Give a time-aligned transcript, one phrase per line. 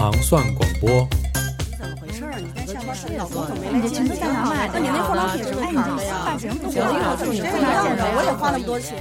[0.00, 1.06] 糖蒜广播。
[1.78, 2.40] 怎么回事儿？
[2.40, 4.66] 你在下边睡，老公怎么没来接你啊？
[4.72, 6.22] 那你那化妆品什么牌的呀？
[6.24, 6.80] 发型不行，
[7.30, 8.96] 你这样的我也花那么多钱。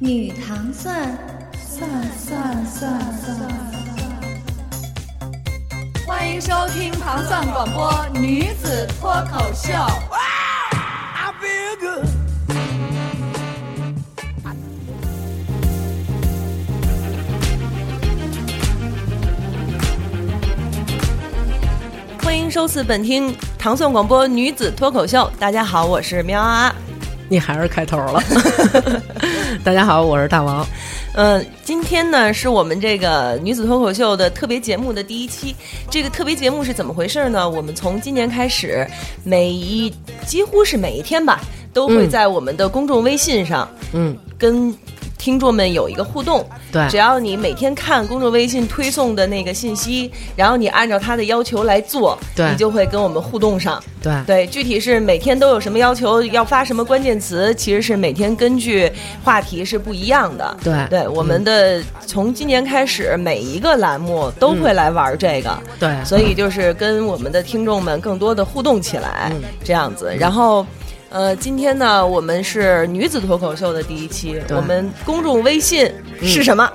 [0.00, 1.16] 女糖蒜，
[1.54, 1.88] 蒜
[2.18, 3.38] 蒜蒜蒜。
[6.04, 9.72] 欢迎收听糖蒜广播女子脱口秀。
[22.52, 25.26] 收视本厅唐宋广播女子脱口秀。
[25.38, 26.70] 大家好，我是喵啊。
[27.30, 28.22] 你还是开头了。
[29.64, 30.62] 大家好，我是大王。
[31.14, 35.56] 嗯，今天呢是我们这个女子脱口秀的特别节目的第一期。
[35.88, 37.48] 这个特别节目是怎么回事呢？
[37.48, 38.86] 我们从今年开始，
[39.24, 39.90] 每一
[40.26, 41.40] 几乎是每一天吧，
[41.72, 44.70] 都会在我们的公众微信上，嗯，跟
[45.22, 46.44] 听众们有一个互动。
[46.72, 53.80] 对只要你每天看公众微信推送的那个信息，然后你按照他的要求来做，对你就会跟我们互动上。
[54.02, 58.90] 对对，具体是每天都有什么要求，要发什么关键词，其实是每天根据
[59.22, 60.56] 话题是不一样的。
[60.64, 65.56] 对对，我们的从今年开始，每一个栏目都会来玩这个。
[65.78, 70.12] 对所以就是跟我们的听众们更多的互动起来，嗯这样子。
[70.18, 70.66] 然后，
[71.12, 76.66] 呃，今天呢，我们是女子脱口秀的第一期，我们公众微信是什么？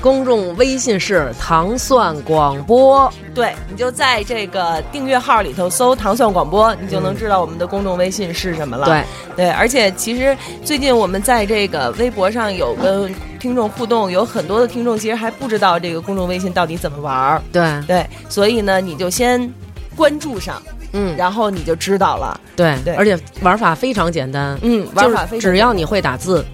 [0.00, 3.12] 公众微信是糖蒜广播。
[3.34, 8.86] 对，你就在这个订阅号里头搜“糖蒜广播”，你就能知道我们的公众微信是什么了。
[8.86, 9.04] 对
[9.36, 17.42] 对，而且其实最近我们在这个微博上有跟听众互动，有很多的听众其实还不知道这个公众微信到底怎么玩儿。
[17.52, 19.52] 对对，所以呢，你就先
[19.94, 22.40] 关注上，嗯，然后你就知道了。
[22.56, 24.58] 对对而且玩法非常简单。
[24.62, 26.44] 嗯，玩法非常只要你会打字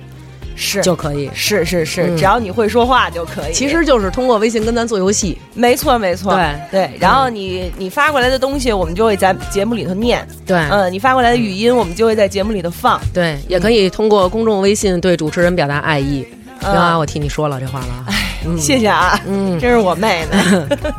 [0.56, 1.28] 是就可以。
[1.34, 3.52] 是是是，嗯只要你会说话就可以。
[3.52, 5.36] 其实就是通过微信跟咱做游戏。
[5.54, 6.90] 没错没错，对对。
[7.00, 10.26] 然后你你发过来的东西，我们就会在节目里头念。
[10.46, 13.00] 对嗯，你发过来的语音，我们就会在节目里头放。
[13.12, 16.26] 对，也可以通过公众微信对主持人表达爱意。
[16.30, 18.14] 嗯行啊，我替你说了这话了哎。
[18.46, 20.68] 嗯谢谢啊，嗯这是我妹呢。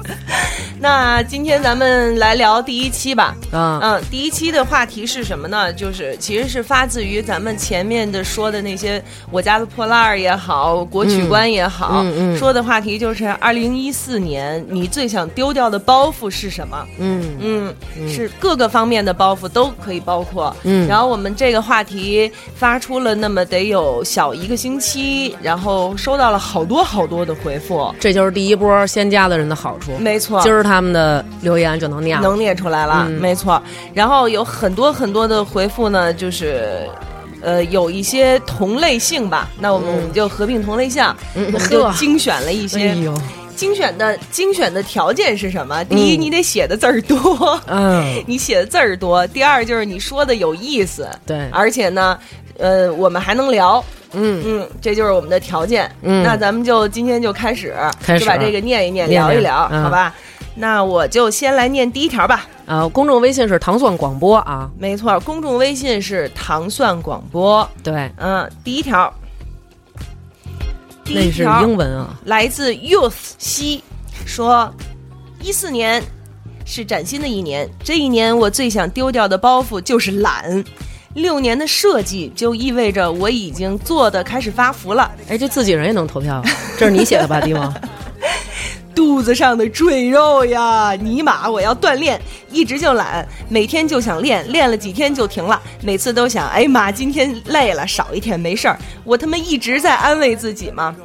[0.79, 3.35] 那今天咱们来聊第一期吧。
[3.51, 5.71] 啊，嗯，第一期的话题是什么呢？
[5.71, 16.85] 就是其实是发自于咱们前面的说的那些我家的破烂儿也好，国曲观也好，嗯嗯嗯说的话题就是二零一四年你最想丢掉的包袱是什么？
[16.99, 20.55] 嗯嗯，是各个方面的包袱都可以包括。
[20.63, 27.93] 嗯然后我们这个话题发出了那么得有小一个星期，然后收到了好多好多的回复。
[27.99, 29.97] 这就是第一波先加的人的好处。
[29.97, 32.19] 没错，今儿他们的留言就能念。
[32.21, 33.61] 能念出来了，嗯没错。
[33.93, 36.89] 然后有很多很多的回复呢，就是。
[37.41, 42.95] 呃，有一些同类性吧，那我们、我们就合并同类项，嗯我们就精选了一哎些。
[43.01, 43.13] 呦，
[43.55, 45.83] 精选的精选的条件是什么？
[45.83, 52.17] 第一，嗯你得写的字儿多，嗯， 你写的字儿多；第二，就是你说的有意思，对而且呢，
[52.57, 53.83] 呃，我们还能聊。
[54.13, 55.91] 嗯，嗯，这就是我们的条件。
[56.01, 60.15] 嗯那咱们就今天就开始，开始就把这个念一念，聊一聊，嗯好吧？
[60.55, 62.47] 那我就先来念第一条吧。
[62.65, 64.69] 啊，公众微信是糖蒜广播啊。
[64.77, 67.69] 没错，公众微信是糖蒜广播。
[67.83, 69.13] 对，嗯，第一条，
[71.03, 72.17] 第那是英文啊。
[72.23, 73.83] 来自 Youth 西
[74.25, 74.73] 说，
[75.41, 76.01] 一四年
[76.65, 80.63] 是崭新的一年，这一年我最想丢掉的包袱就是懒。
[81.13, 86.43] 六年的设计就意味着我已经做的开始发福了，哎，这自己人也能投票？
[86.77, 87.73] 这是你写的吧， 迪蒙？
[88.95, 91.49] 肚子上的赘肉呀，尼玛！
[91.49, 92.19] 我要锻炼，
[92.49, 98.79] 一直就懒，每天就想练，练了几天就停了，每次都想，哎妈，今天累了，少一天没事儿。
[99.03, 100.95] 我他妈一直在安慰自己嘛。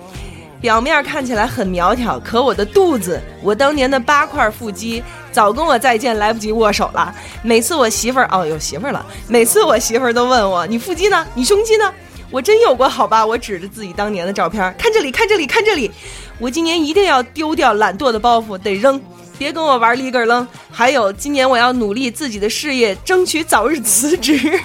[0.60, 5.02] 表面看起来很苗条，可我的肚子，我当年的八块腹肌，
[5.32, 7.12] 早跟我再见来不及握手了。
[7.42, 9.04] 每次我媳妇儿，哦，有媳妇儿了。
[9.26, 11.26] 每次我媳妇儿都问我，你腹肌呢？
[11.34, 11.90] 你胸肌呢？
[12.30, 13.24] 我真有过好吧？
[13.24, 15.90] 我指着自己当年的照片儿，看这里，看这里，看这里。
[16.38, 19.00] 我今年一定要丢掉懒惰的包袱，得扔，
[19.36, 20.46] 别跟我玩立个扔。
[20.70, 24.58] 还有，今年我要努力自己的事业，争取早日辞职。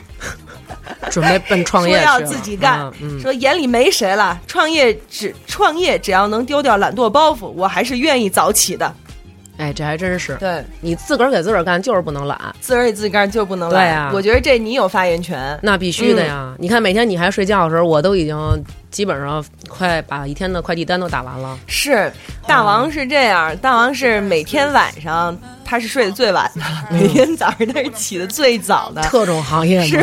[1.09, 4.39] 准备奔创业 说要去了自己干，嗯，嗯说眼里没谁了。
[4.47, 8.95] 创业只创业，只要能丢掉懒惰包袱，我还是愿意早起的。
[9.57, 10.35] 哎，这还真是。
[10.35, 13.81] 对，你自个儿给自个儿干，就是不能懒，自个儿给自己干就不能懒。
[13.81, 15.57] 对啊我觉得这你有发言权。
[15.61, 16.53] 那必须的呀。
[16.53, 18.35] 嗯你看每天你还睡觉的时候，我都已经
[18.95, 21.59] 基本上快把一天的快递单都打完了。
[21.67, 22.09] 是，
[22.47, 29.01] 大王是这样，大王是每天晚上他是睡得最晚的，每天早上他是起的最早的。
[29.01, 30.01] 特种行业是，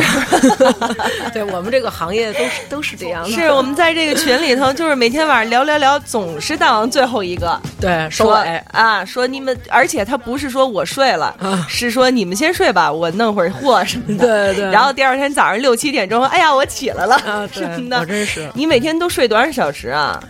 [1.33, 3.31] 对我们这个行业都是都是这样的。
[3.31, 7.59] 是我们在这个群里头，就是每天晚上聊聊聊，总是大王最后一个。
[7.81, 11.35] 对，收说尾啊，说你们，而且他不是说我睡了，
[11.67, 14.53] 是说你们先睡吧，我弄会儿货什么的。
[14.53, 14.71] 对对。
[14.71, 17.97] 然后第二天早上六七点钟，哎呀，我起来了啊， 什么的。
[17.97, 18.47] 我真是。
[18.53, 20.21] 你每天都睡多少小时啊？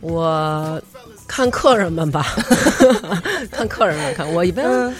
[0.00, 0.80] 我
[1.26, 2.26] 看客人们吧，
[3.50, 4.30] 看客人们看。
[4.32, 4.94] 我一般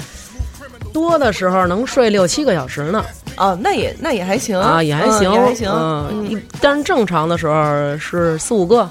[0.92, 3.04] 多的时候能睡六七个小时呢。
[3.36, 5.70] 哦，那也那也还行啊，也还行，也还行。
[5.70, 7.54] 嗯，但是正常的时候
[7.98, 8.88] 是四五个。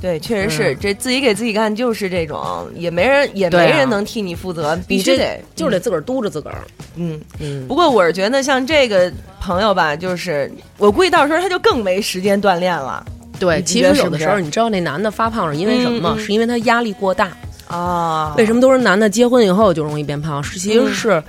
[0.00, 6.58] 对，确实是，这自己给自己干就是这种，也没人也没人能替你负责，必须得就得自个儿督着自个儿。
[6.94, 7.66] 嗯嗯。
[7.66, 13.04] 不过我是觉得像这个朋友吧，就是我估计到时候他就更没时间锻炼了。
[13.40, 16.16] 对，其实有的时候你知道那男的发胖是因为什么吗？
[16.18, 17.30] 是因为他压力过大
[17.66, 18.34] 啊。
[18.36, 20.42] 为什么都是男的结婚以后就容易变胖？
[20.42, 21.22] 是其实是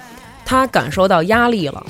[0.46, 1.84] 他感受到压力了。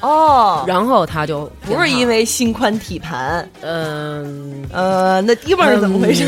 [0.00, 4.64] 哦，然后他就不是因为心宽体盘，嗯。
[4.72, 6.24] 呃，那迪蒙是怎么回事？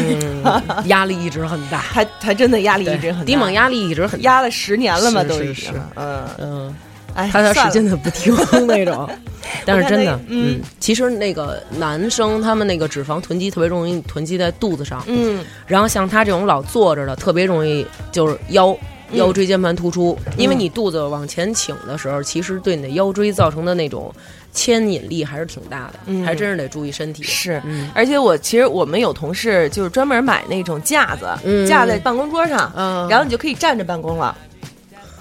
[0.87, 3.25] 压力一直很大，他他真的压力一直很大。
[3.25, 6.25] 迪蒙压力一直很压了十年了嘛，都已经，嗯。
[6.39, 6.77] 嗯，
[7.15, 8.35] 哎，他他使劲的不听
[8.67, 9.09] 那种，
[9.67, 18.77] 但是真的，嗯，其实那个男生他们那个脂肪囤积特别容易囤积在肚子上，嗯，然后像他这种老坐着的，特别容易就是腰。
[19.13, 24.13] 腰椎间盘突出，因为你肚子往前倾的时候，其实对你的腰椎造成的那种
[24.53, 27.23] 牵引力还是挺大的，还真是得注意身体。
[27.23, 27.61] 是，
[27.95, 31.27] 而且我其实我们有同事就是专门买那种架子，
[31.67, 32.73] 架在办公桌上，
[33.09, 34.37] 然后你就可以站着办公了。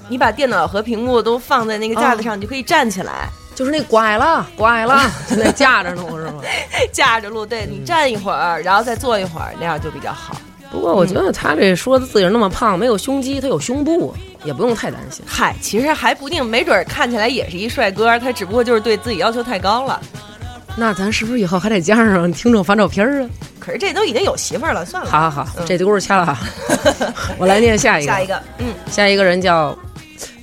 [0.07, 3.29] 你把电脑和屏幕都放在那个架子上，你就可以站起来。
[3.55, 6.41] 就是那拐了，拐了， 就那架着录是吗？
[6.93, 10.33] 架着录，对你站一会儿，然后再坐一会儿，那样就比较好。
[10.71, 14.13] 不过我觉得他这说自己那么胖，没有胸肌，他有胸部，
[14.43, 15.23] 也不用太担心。
[15.27, 19.99] 嗨，其实还不定，没准看起来也是一帅哥，他只不过就是对自己要求太高了。
[20.75, 23.29] 那咱是不是以后还得加上听众发照片啊？
[23.59, 25.09] 可是这都已经有媳妇儿了，算了。
[25.09, 26.37] 好好好，这故事掐了哈。
[27.37, 28.11] 我来念下一个。
[28.11, 29.77] 下一个，嗯，下一个人叫，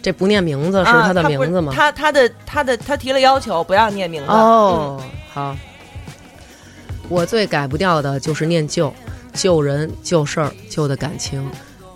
[0.03, 1.73] 这不念名字是他的名字吗？
[1.75, 4.31] 他他的他的他提了要求，不要念名字。
[4.31, 5.01] 哦，
[5.33, 5.57] 好。
[7.09, 8.93] 我最改不掉的就是念旧。
[9.37, 11.49] 旧人、旧事儿、旧的感情，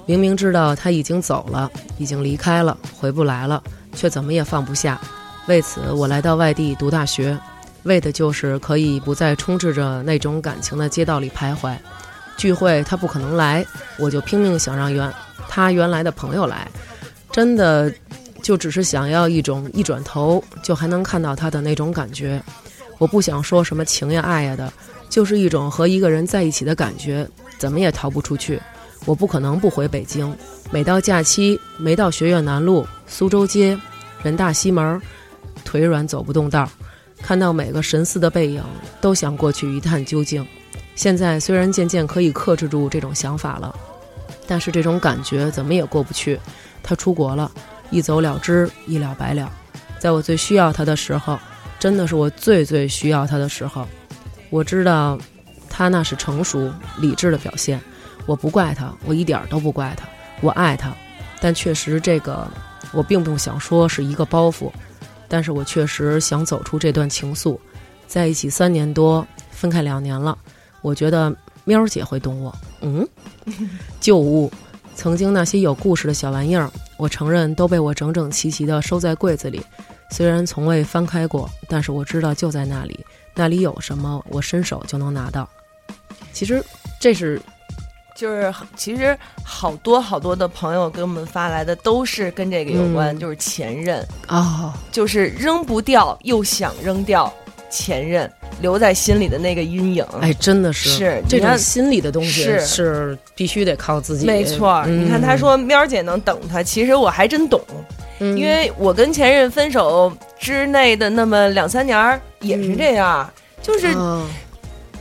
[0.07, 3.63] 明明知道他已经走了，已经离开了，回不来了，
[3.95, 5.01] 却怎么也放不下。
[5.47, 7.37] 为此，我来到外地读大学，
[7.85, 11.75] 为的就是可以不再充斥着那种感情的街道里徘徊。
[12.37, 13.65] 聚会他不可能来，
[13.99, 15.13] 我就拼命想让原
[15.49, 16.69] 他原来的朋友来，
[17.33, 17.93] 真的
[18.43, 22.43] 就只是想要一种一转头就还能看到他的那种感觉。
[22.99, 24.73] 我不想说什么情呀爱呀的。
[25.11, 27.29] 就是一种和一个人在一起的感觉，
[27.59, 28.59] 怎么也逃不出去。
[29.05, 30.35] 我不可能不回北京。
[30.71, 33.79] 每到假期，没到学院南路、苏州街、
[34.23, 35.01] 人大西门，
[35.65, 36.69] 腿软走不动道儿。
[37.21, 38.63] 看到每个神似的背影，
[39.01, 40.47] 都想过去一探究竟。
[40.95, 43.75] 现在虽然渐渐可以克制住这种想法了，
[44.47, 46.39] 但是这种感觉怎么也过不去。
[46.83, 47.51] 他出国了，
[47.91, 49.51] 一走了之，一了百了。
[49.99, 51.39] 在我最需要他的时候，
[51.79, 53.87] 真的是我最最需要他的时候。
[54.51, 55.19] 我知道，
[55.69, 57.81] 他那是成熟理智的表现。
[58.27, 60.07] 我不怪他，我一点都不怪他。
[60.41, 60.93] 我爱他，
[61.41, 62.47] 但确实这个
[62.93, 64.71] 我并不想说是一个包袱。
[65.29, 67.57] 但是我确实想走出这段情愫。
[68.09, 70.37] 在一起三年多，分开两年了。
[70.83, 71.33] 我觉得
[71.65, 72.53] 喵姐会懂我。
[72.81, 73.09] 嗯，
[74.01, 74.51] 旧物，
[74.97, 79.63] 曾经那些有故事的小玩意儿，我承认都被我整整齐齐地收在柜子里。
[80.11, 82.99] 虽然从未翻开过，但是我知道就在那里。
[83.35, 85.49] 那里有什么，我伸手就能拿到。
[86.33, 86.63] 其实
[87.01, 87.41] 这是，
[88.15, 94.07] 就是其实好多好多的朋友给我们发来的都是跟这个有关，就是前任。
[94.27, 97.33] 啊，就是扔不掉又想扔掉
[97.71, 100.05] 前任留在心里的那个阴影。
[100.21, 104.27] 哎，真的是是这种心理的东西是是必须得靠自己。
[104.27, 107.61] 没错，你看他说喵姐能等他，其实我还真懂。
[108.19, 113.27] 因为我跟前任分手之内的那么两三年也是这样，
[113.63, 113.97] 就是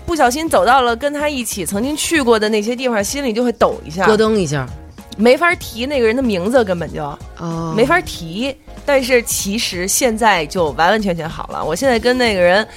[0.05, 4.65] 不小心走到了跟他一起曾经去过的那些地方，心里就会抖一下，咯噔一下，
[5.17, 7.19] 没法提那个人的名字，根本就
[7.75, 8.55] 没法提。
[8.85, 12.67] 但是其实现在就完完全全好了，我现在跟那个人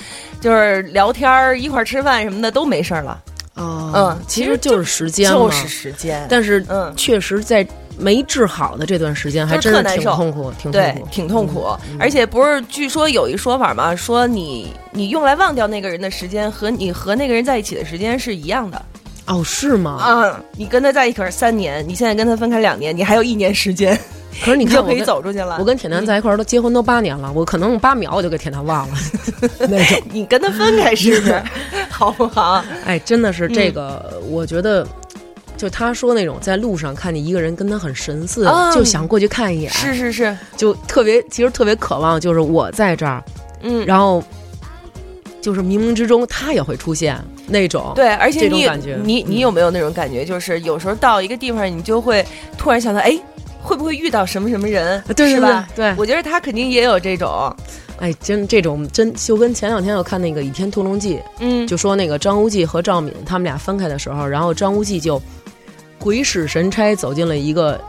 [0.41, 3.23] 就是聊天儿一块儿吃饭什么的都没事儿了。
[3.57, 6.27] 嗯，其实就是时间，就是时间。
[6.29, 7.67] 但是，嗯，确实在。
[7.99, 11.67] 没治好的这段时间，还是真是挺痛苦，挺痛对苦，，挺痛苦。
[11.91, 18.83] 嗯而且不是，据说有一说法嘛，说你你用来忘掉那个人的时间和你和那个人在一起的时间是一样的
[19.33, 19.93] 哦，是吗？
[20.01, 20.41] 啊。
[20.57, 23.99] 你跟他在一起三年，你现在跟他分开两年，你还有一年时间，
[24.45, 25.57] 可是你看，我可以走出去了。
[25.59, 28.95] 我跟铁男在一块儿都结婚都八年了，我可能八秒我就给铁男忘了
[29.69, 30.03] 那种。
[30.13, 31.43] 你跟他分开试试，
[31.91, 32.65] 好不好？
[32.85, 34.87] 哎，真的是嗯这个，我觉得。
[35.55, 43.23] 就他说那种在路上看见一个人跟他很神似，嗯就想过去看一眼，是是是，就特别其实特别渴望，就是我在这儿，
[43.61, 44.21] 嗯，然后
[45.43, 48.67] 就是冥冥之中他也会出现那种，对，而且你
[49.03, 50.25] 你你嗯有没有那种感觉？
[50.25, 52.25] 就是有时候到一个地方，你就会
[52.57, 53.19] 突然想到，哎，
[53.61, 55.03] 会不会遇到什么什么人？
[55.09, 55.69] 对对是吧？
[55.75, 57.55] 对对我觉得他肯定也有这种，
[57.99, 65.21] 哎，真这种真就跟前两天我看那个《倚天屠龙记》，嗯，就说那个张无忌和赵敏他们俩分开的时候，然后张无忌就
[65.99, 67.81] 鬼使神差走进了一个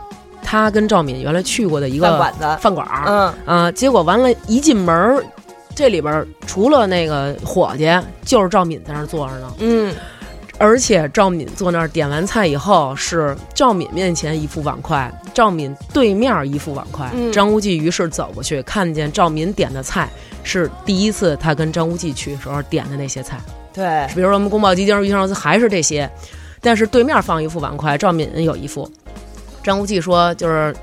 [0.42, 5.24] 他跟赵敏原来去过的一个饭馆子，饭馆儿嗯，啊，结果完了，一进门儿，
[5.74, 7.90] 这里边儿除了那个伙计，
[8.24, 9.52] 就是赵敏在那儿坐着呢。
[9.58, 9.94] 嗯，
[10.58, 17.10] 而且赵敏坐那儿点完菜以后，是赵敏面前一副碗筷，赵敏对面一副碗筷。
[17.12, 20.08] 嗯张无忌于是走过去，看见赵敏点的菜
[20.44, 23.40] 是第一次他跟张无忌去的时候点的那些菜，
[23.72, 26.08] 对，比如说我们宫保鸡丁、鱼香肉丝还是这些，
[26.60, 28.88] 但是对面放一副碗筷，赵敏有一副。
[29.62, 30.74] 张无忌说就是。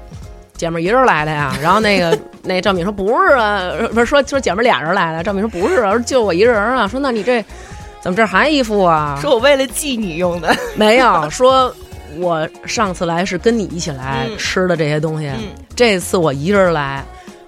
[0.61, 7.43] 姐们儿一人来的呀， 然后那个那赵敏说不是啊， 不是说说姐们儿俩人来的，赵敏说不是啊，说就我一人啊，说那你这
[7.99, 9.17] 怎么这还一副啊？
[9.19, 11.75] 说我为了记你用的， 没有，说
[12.19, 14.37] 我上次来是跟你一起来嗯。
[14.37, 15.47] 吃的这些东西，嗯。
[15.75, 17.03] 这次我一人来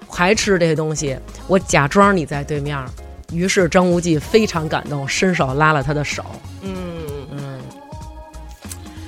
[0.08, 1.16] 还吃这些东西，
[1.46, 2.86] 我假装你在对面儿。
[3.32, 6.22] 于是张无忌非常感动，伸手拉了他的手，
[6.62, 6.93] 嗯，嗯，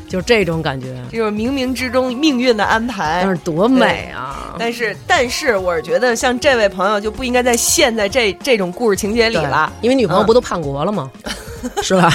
[0.09, 3.31] 就这种感觉，就是冥冥之中命运的安排但。
[3.31, 4.55] 是多美啊！
[4.59, 9.73] 但是，但是，我是觉得像这位朋友就不应该再陷在这这种故事情节里了。
[9.81, 11.11] 因为女朋友嗯不都叛国了吗？
[11.83, 12.13] 是吧？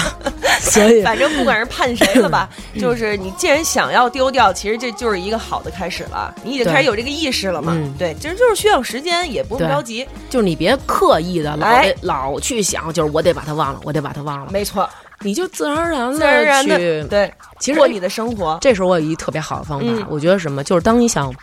[0.62, 6.34] 所以 反正不管是判谁了吧， 就是你既然想要丢掉，其实这就是一个好的开始了。
[6.44, 7.72] 你已经开始有这个意识了嘛？
[7.76, 10.06] 嗯对，其实就是需要时间，也不用着急。
[10.30, 14.88] 就是你别刻意的老哎得老去想，就是我得把它忘了，我得把它忘了，没错，
[15.20, 17.04] 你就自然而然自然而然的去。
[17.08, 18.58] 对，其实过你的生活。
[18.60, 21.34] 这时候我有一特别好的方法，嗯我觉得什么，就是当你想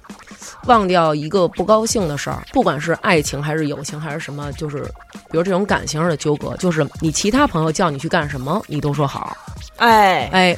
[0.66, 4.84] 忘掉一个不高兴的事儿，不管是爱情还是友情还是什么，就是
[5.32, 9.36] 比如这种感情上的纠葛，就是你其他朋友叫你去干什么，你都说好，
[9.78, 10.58] 哎，哎，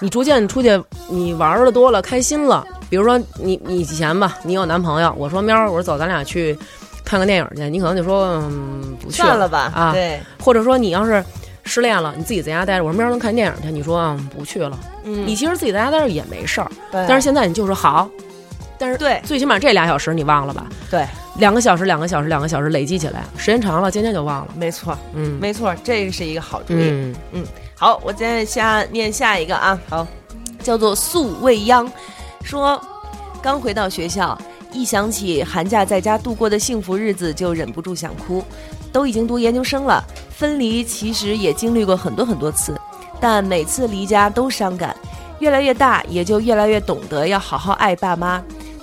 [0.00, 2.66] 你逐渐出去，你玩的多了，开心了。
[2.90, 6.56] 比如说你你以前吧，你有男朋友，我说喵儿，我说走，咱俩去
[7.04, 9.72] 看个电影去，你可能就说嗯不去算了吧。
[9.74, 11.24] 啊，对，或者说你要是
[11.64, 17.02] 失恋了，你自己在家待着，我说喵儿能看电影去，你说嗯不去了，嗯，你其实自己在家待着也没事儿，对。
[17.08, 18.06] 但是现在你就说好，
[18.82, 20.66] 但是对最起码这俩小时你忘了吧？
[20.90, 24.52] 对，两个小时，两个小时，两个小时累积起来，时间长了，渐渐就忘了。
[24.56, 27.14] 没错，嗯，没错，这是一个好主意。
[27.30, 27.46] 嗯，
[27.76, 30.04] 好，我再下念下一个啊，好，
[30.64, 31.88] 叫做素未央，
[32.42, 32.80] 说
[33.40, 34.36] 刚回到学校，
[34.72, 38.44] 一想起寒假在家度过的幸福日子，就忍不住想哭。
[38.90, 42.76] 都已经读研究生了，分离其实也经历过很多很多次，
[43.20, 44.92] 但每次离家都伤感。
[45.38, 48.42] 越来越大，也就越来越懂得要好好爱爸妈。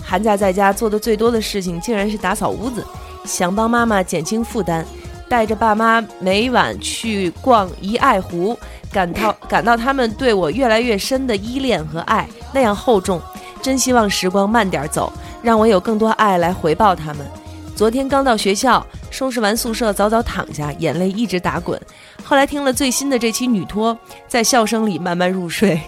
[0.09, 2.83] 寒假在家做的最多的事情，竟然是打扫屋子，
[3.25, 4.83] 想帮妈妈减轻负担。
[5.27, 8.57] 带着爸妈每晚去逛一爱湖，
[8.91, 13.21] 感到 感到他们对我越来越深的依恋和爱那样厚重，
[13.61, 15.13] 真希望时光慢点走，
[15.43, 17.19] 让我有更多爱来回报他们。
[17.75, 21.79] 昨天刚到学校，收拾完宿舍，早早躺下，眼泪一直打滚。
[22.23, 23.95] 后来听了最新的这期女托，
[24.27, 25.79] 在笑声里慢慢入睡，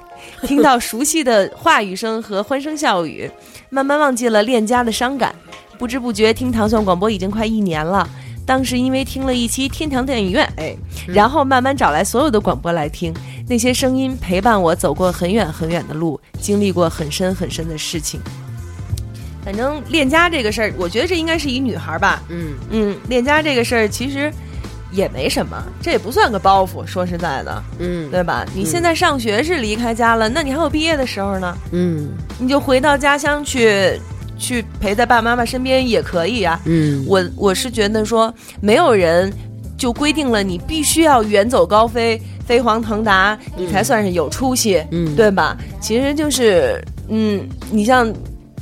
[0.44, 3.30] 听到熟悉的话语声和欢声笑语，
[3.74, 5.34] 慢慢忘记了恋家的伤感。
[5.80, 8.08] 不知不觉听糖蒜广播已经快一年了。
[8.46, 10.76] 当时因为听了一期天堂电影院，哎，
[11.08, 13.14] 然后慢慢找来所有的广播来听，
[13.48, 18.20] 那些声音陪伴我走过很远很远的路，经历过很深很深的事情。
[19.46, 22.22] 反正恋家这个事儿，我觉得这应该是一女孩吧。
[22.28, 24.30] 嗯，嗯，恋家这个事儿其实
[24.92, 26.86] 也没什么，这也不算个包袱。
[26.86, 28.46] 说实在的，嗯，对吧？
[28.54, 34.00] 你现在上学是离开家了，那你还有毕业的时候呢，嗯，你就回到家乡去，
[34.38, 36.60] 去陪在爸爸妈妈身边也可以啊。
[36.66, 39.32] 嗯，我我是觉得说，没有人
[39.78, 45.58] 就规定了你必须要远走高飞、飞黄腾达，你才算是有出息，嗯对吧？
[45.80, 48.12] 其实就是，嗯，你像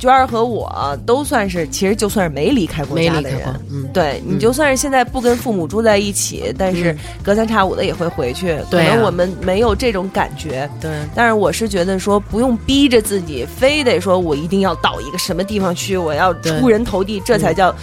[0.00, 3.40] 娟儿和我都算是，其实就算是没离开过家的人。
[3.70, 8.56] 嗯，对你就算是现在不跟父母住在一起，但是隔三差五的也会回去。
[8.70, 10.68] 可能我们没有这种感觉。
[10.80, 17.74] 对，但是我是觉得说，不用逼着自己，非得说我一定要到一个什么地方去，我要出人头地，这才叫。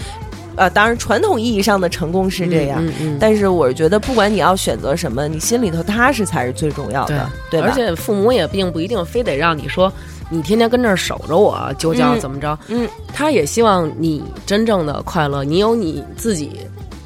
[0.58, 2.84] 呃，当然，传统意义上的成功是这样，
[3.20, 9.92] 但是我觉得，不管你要选择什么，你心里头踏实才是最重要的，对而且父母也并不一定非得让你说，
[10.30, 12.58] 你天天跟这儿守着我，就叫怎么着？
[12.68, 16.52] 嗯，他也希望你真正的快乐，你有你自己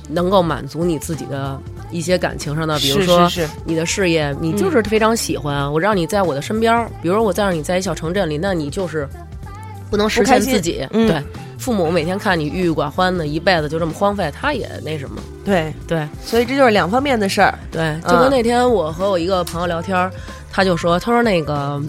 [0.10, 1.60] 能够满足你自己的
[1.92, 3.30] 一些感情上的，比如说
[3.66, 9.08] 你的事业，你就是非常喜欢我让你在我的身边，比如我再让你在一小城镇里，那你就是
[9.92, 11.22] 不能实现自己，对。
[11.60, 15.22] 父母每天看你郁郁寡欢的，一辈子就这么荒废，他也那什么。
[15.46, 17.54] 对对，所以这就是两方面的事儿。
[17.72, 20.10] 对，就跟那天我和我一个朋友聊天，
[20.52, 21.80] 他就说，他说那个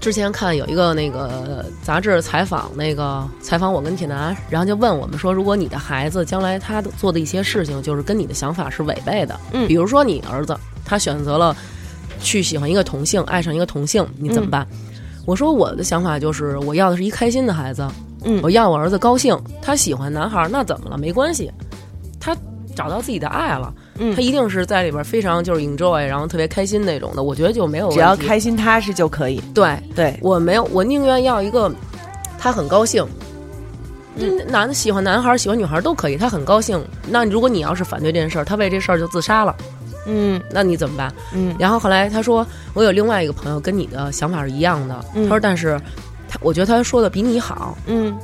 [0.00, 11.54] 之前看有一个那个杂志采访，那个采访我跟铁男，然后就问我们说，如果你的孩子将来他做的一些事情，就是跟你的想法是违背的，嗯，比如说你儿子他选择了
[12.18, 14.66] 去喜欢一个同性，爱上一个同性，你怎么办？
[15.30, 17.86] 我说我的想法就是，我要的是一开心的孩子。
[18.24, 20.98] 嗯，我要我儿子高兴，他喜欢男孩，那怎么了？
[20.98, 21.48] 没关系，
[22.18, 22.36] 他
[22.74, 27.22] 找到自己的爱了，嗯，他一定是在里边非常就是 enjoy，然后特别开心那种的。
[27.22, 29.40] 我觉得就没有，只要开心踏实就可以。
[29.54, 31.72] 对对，我没有，我宁愿要一个
[32.36, 33.06] 他很高兴，
[34.48, 36.84] 男的喜欢男孩喜欢女孩都可以，他很高兴。
[37.08, 39.54] 那如果你要是反对这件事儿，他为这事儿就自杀了，
[40.10, 41.12] 嗯，那你怎么办？
[41.32, 45.80] 嗯，然后后来他说，我有另外一个朋友跟你的想法是一样的，他说但是。
[46.32, 48.16] 他我觉得他说的比你好，嗯，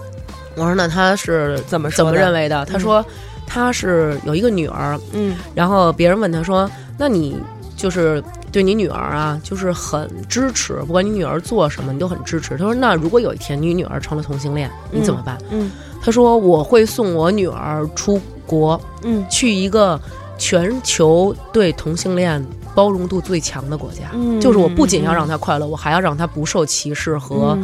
[0.55, 2.65] 我说那他是怎么怎么认为的？
[2.67, 3.05] 他说
[3.49, 7.37] 他是有一个女儿，嗯，然后别人问他说，那你
[7.77, 12.51] 就是对你女儿啊，就是很支持，不管你女儿做什么，你都很支持。
[12.57, 15.37] 他说那如果有一天你女儿成了同性恋，你怎么办？
[15.51, 15.69] 嗯，
[16.01, 20.01] 他说我会送我女儿出国，嗯，去一个
[20.39, 22.45] 全球对同性恋。
[22.75, 27.57] 包容度最强的国家，就是我不仅要让他快乐，我还要让他不受歧视和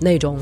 [0.00, 0.40] 那种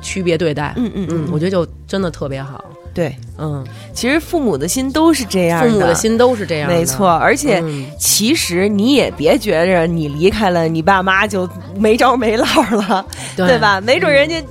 [0.00, 0.72] 区别对待。
[0.78, 2.64] 嗯嗯嗯，我觉得就真的特别好。
[2.94, 7.10] 对，嗯，其实父母的心都是这样的，父母的心都是这样，没错。
[7.10, 7.62] 而且，
[7.98, 13.04] 其实你也别觉着你离开了你爸妈就没招没落了，
[13.36, 13.82] 对吧？
[13.82, 14.42] 没准人家。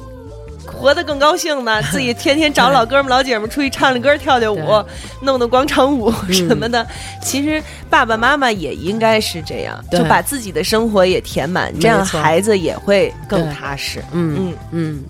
[0.71, 4.83] 活得更高兴呢， 自己天天找老哥们老姐们出去唱唱歌、跳跳舞，
[5.21, 6.85] 弄弄广场舞什么的。
[7.21, 14.03] 其实爸爸妈妈也应该是这样，就把自己的生活也填满，这样孩子也会更踏实。
[14.11, 15.03] 嗯嗯嗯。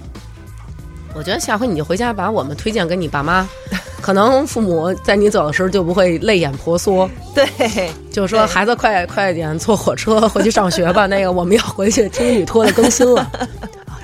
[1.14, 3.46] 我觉得下回你就回家把我们推荐给你爸妈，
[4.00, 7.09] 可能父母在你走的时候就不会泪眼婆娑。
[7.36, 11.07] 对，就是说孩子快快点坐火车回去上学吧。
[11.07, 13.29] 那个我们要回去听女托的更新了。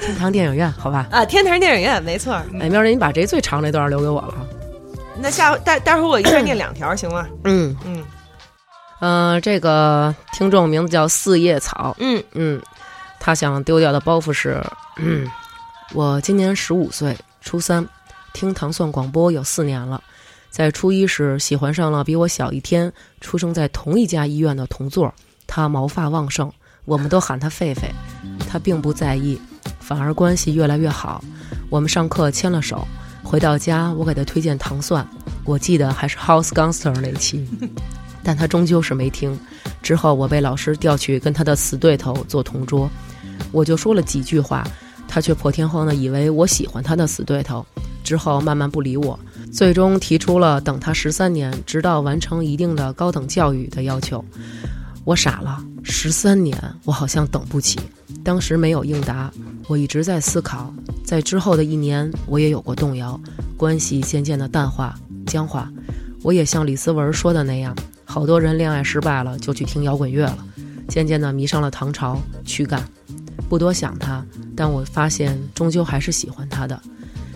[0.02, 1.08] 天堂电影院，好吧？
[1.12, 2.34] 啊，天堂电影院，没错。
[2.60, 4.48] 哎，喵人，你把这最长那段留给我了。
[5.20, 7.28] 那下回待待会儿我一下念两条，行吗？
[7.44, 8.04] 嗯嗯。
[9.00, 11.96] 呃，这个听众名字叫四叶草。
[12.00, 12.62] 嗯嗯，
[13.20, 14.64] 他想丢掉的包袱是：
[14.98, 15.30] 嗯，
[15.94, 17.88] 我今年十五岁，初三，
[18.34, 20.02] 听糖蒜广播有四年了。
[20.50, 25.14] 在初一时喜欢上了比我小一天、出生在同一家医院的同座，
[25.46, 26.52] 他毛发旺盛，
[26.86, 27.90] 我们都喊他狒狒。
[28.50, 29.40] 他并不在意。
[29.88, 31.24] 反而关系越来越好，
[31.70, 32.86] 我们上课牵了手，
[33.24, 35.08] 回到家我给他推荐糖蒜，
[35.46, 37.48] 我记得还是 House Gangster 那期，
[38.22, 39.40] 但他终究是没听。
[39.82, 42.90] 之后我被老师调去跟他的死对头做同桌，
[43.54, 44.68] 我就说了几句话，
[45.08, 47.66] 他却破天荒的以为我喜欢他的死对头，
[48.04, 49.18] 之后慢慢不理我，
[49.54, 54.22] 最终提出了等他十三年，直到完成一定的高等教育的要求。
[55.08, 57.80] 我傻了，十三年，我好像等不起。
[58.26, 59.32] 当时没有应答，
[59.70, 60.74] 我一直在思考。
[61.02, 63.18] 在之后的一年，我也有过动摇，
[63.56, 65.72] 关系渐渐的淡化、僵化。
[66.24, 70.46] 我也像李思文说的那样，好多人恋爱失败了就去听摇滚乐了，
[70.90, 72.86] 渐渐的迷上了唐朝、躯干。
[73.48, 74.22] 不多想他，
[74.58, 76.78] 但我发现终究还是喜欢他的。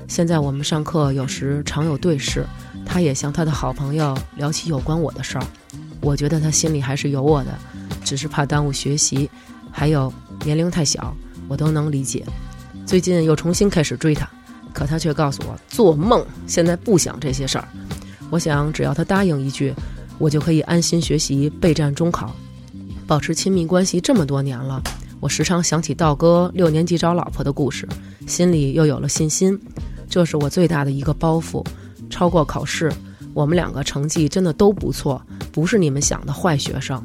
[0.10, 2.46] 现在我们上课有时常有对视，
[2.92, 5.46] 他也向他的好朋友聊起有关我的事儿。
[6.02, 7.58] 我觉得他心里还是有我的，
[8.04, 9.30] 只是怕耽误学习，
[9.72, 10.12] 还有
[10.44, 11.16] 年龄太小，
[11.48, 12.26] 我都能理解。
[12.86, 14.30] 最近又重新开始追他，
[14.74, 17.66] 可他却告诉我做梦，现在不想这些事儿。
[18.30, 19.74] 我想只要他答应一句，
[20.18, 22.36] 我就可以安心学习备战中考。
[23.08, 24.84] 保持亲密关系这么多年了，
[25.22, 27.88] 我时常想起道哥六年级找老婆的故事，
[28.28, 29.58] 心里又有了信心。
[30.10, 31.66] 这是我最大的一个包袱，
[32.12, 32.94] 超过考试。
[33.34, 35.20] 我们两个成绩真的都不错，
[35.52, 37.02] 不是你们想的坏学生。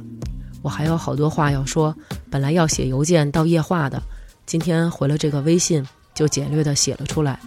[0.61, 1.95] 我还有好多话要说，
[2.29, 4.03] 本来要写邮件到夜话的，
[4.45, 7.38] 今天回了这个微信，就简略的写了出来。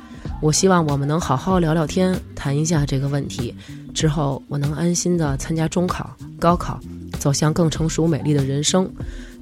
[0.42, 3.54] 我希望我们能好好聊聊天，谈一下这个问题。
[3.94, 6.80] 之后我能安心的参加中考、高考，
[7.20, 8.90] 走向更成熟美丽的人生。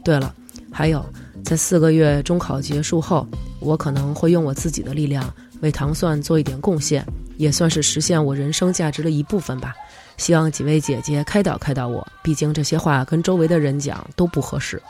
[0.03, 0.34] 对了，
[0.71, 1.06] 还有，
[1.43, 3.27] 在四个月中考结束后，
[3.60, 7.06] 我可能会用我自己的力量为糖蒜做一点贡献，
[7.38, 9.73] 也算是实现我人生价值的一部分吧。
[10.17, 14.82] 希望几位姐姐开导开导我，毕竟这些话跟周围的人讲都不合适。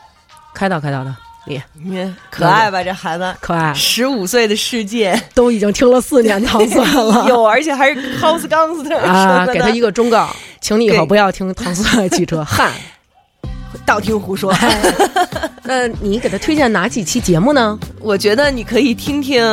[0.54, 1.14] 开导开导的。
[1.46, 2.84] 你你可爱吧？
[2.84, 9.46] 这孩子可爱，十五岁的世界都已经听了四年糖蒜了， 有而且还是 House Gangster 啊！
[9.46, 10.28] 给他一个忠告，
[10.60, 12.70] 请你以后不要听糖蒜汽车， 汗，
[13.84, 14.54] 道听途说。
[15.62, 17.78] 那你给他推荐哪几期节目呢？
[18.00, 19.44] 我觉得你可以听听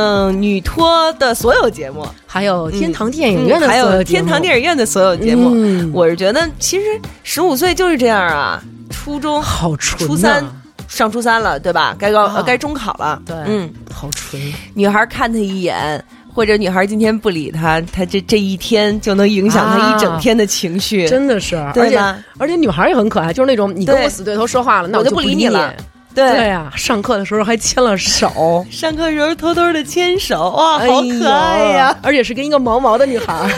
[0.41, 5.91] 女托的所有节目，还有天堂电影院的，还有天堂电影院的所有节目。
[5.93, 6.85] 我是觉得，其实
[7.23, 10.43] 十五岁就是这样啊，初中好纯，初三。
[10.87, 11.95] 上初三了，对吧？
[11.97, 13.19] 该高该中考了。
[13.25, 14.41] 对，嗯，好纯。
[14.75, 16.01] 女孩看他一眼，
[16.35, 21.07] 或者女孩今天不理他，他这这一天就能影响他一整天的情绪。
[21.07, 21.97] 真的是，而且
[22.37, 25.73] 而且女孩也很可爱，就是那种你跟我死对头说话了，那我就不理你了。
[26.13, 31.97] 对对呀，上课的时候还牵了手， 上课时候偷偷的牵手，哇，好可爱呀！
[32.01, 33.49] 而且是跟一个毛毛的女孩，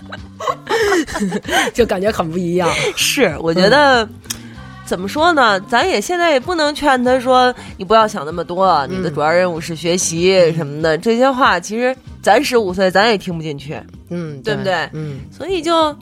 [1.74, 2.68] 就感觉很不一样。
[2.96, 4.08] 是，我觉得。
[4.90, 5.60] 怎么说呢？
[5.60, 10.98] 咱也现在也不能劝他说你不要想那么多，你的主要任务是学习什么的。
[10.98, 14.74] 这些话其实咱十五岁咱也听不进去，嗯，对不对？
[14.92, 15.96] 嗯，所以就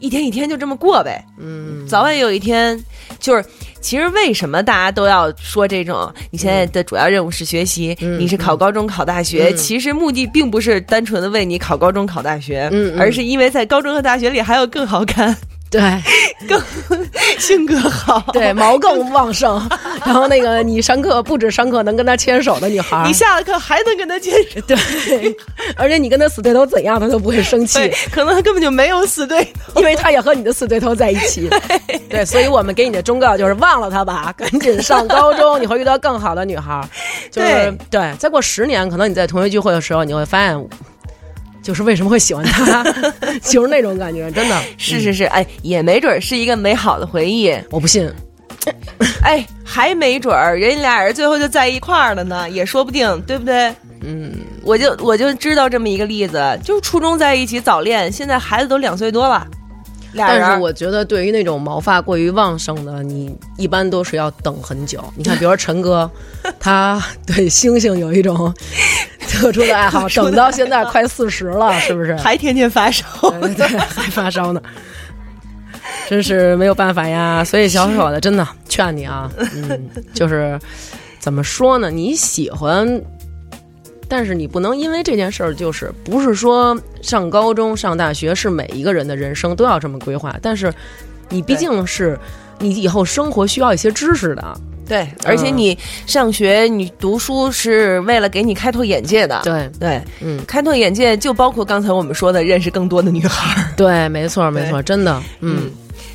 [0.00, 1.24] 一天一天就这么过呗。
[1.38, 2.78] 嗯，早晚有一天，
[3.18, 3.42] 就是
[3.80, 6.12] 其实为什么大家都要说这种？
[6.30, 9.50] 你现在的主要任务是学习，你是考高中考大学。
[9.54, 15.34] 其实目的并不是单纯的为你考高中考大学，而是因为在高中和大学里还有更好看。
[15.70, 15.80] 对，
[16.48, 16.62] 更
[17.38, 19.60] 性格好，对毛更旺盛。
[20.06, 24.60] 然后那个你上课不止上课能跟他牵手的女孩，你下了课还能跟他牵手。
[24.62, 24.76] 对，
[25.76, 27.90] 而且你跟他死对头怎样，他都不会生气。
[28.12, 31.50] 可能他根本就没有死对头，因为他也和你的死对头在一起。
[32.08, 36.80] 对，所以我们给你的忠告就是忘了他吧，赶紧上高中，你会遇到更好的女孩。
[37.30, 40.68] 就是对，再过十年，可能你在同学聚会的时候，你会发现。
[41.66, 42.84] 就是为什么会喜欢他，
[43.42, 48.08] 就是那种感觉，真的是是是，哎，也没准是一个美好的回忆，我不信，
[49.24, 53.74] 哎，还没准儿人俩人最后就在一块儿了呢，也说不定，对不对？
[54.02, 59.44] 嗯，我就我就知道这么一个例子，就初中在一起早恋，现在孩子都两岁多了。
[60.14, 65.02] 但是我觉得，对于那种毛发过于旺盛的，你一般都是要等很久。
[65.14, 66.10] 你看，比如说陈哥，
[66.58, 68.54] 他对星星有一种
[69.28, 72.16] 特殊的爱好，等到现在快四十了，是不是？
[72.22, 73.04] 还天天发烧，
[73.56, 74.62] 对，还发烧呢，
[76.08, 77.44] 真是没有办法呀。
[77.44, 80.58] 所以小伙子，真的劝你啊，嗯，就是
[81.18, 81.90] 怎么说呢？
[81.90, 83.02] 你喜欢。
[84.08, 90.36] 但是你不能因为这件事儿，就是不是说上高中、上大学是每一个人的人生都要这么规划。
[90.40, 90.72] 但是，
[91.28, 92.18] 你毕竟是
[92.58, 95.08] 你以后生活需要一些知识的，对。
[95.24, 105.70] 而且你上学、你读书是为了给你开拓眼界的，对对，嗯，开拓眼界就包括刚才我们说的认识更多的女孩儿，对，没错没错，真的，嗯，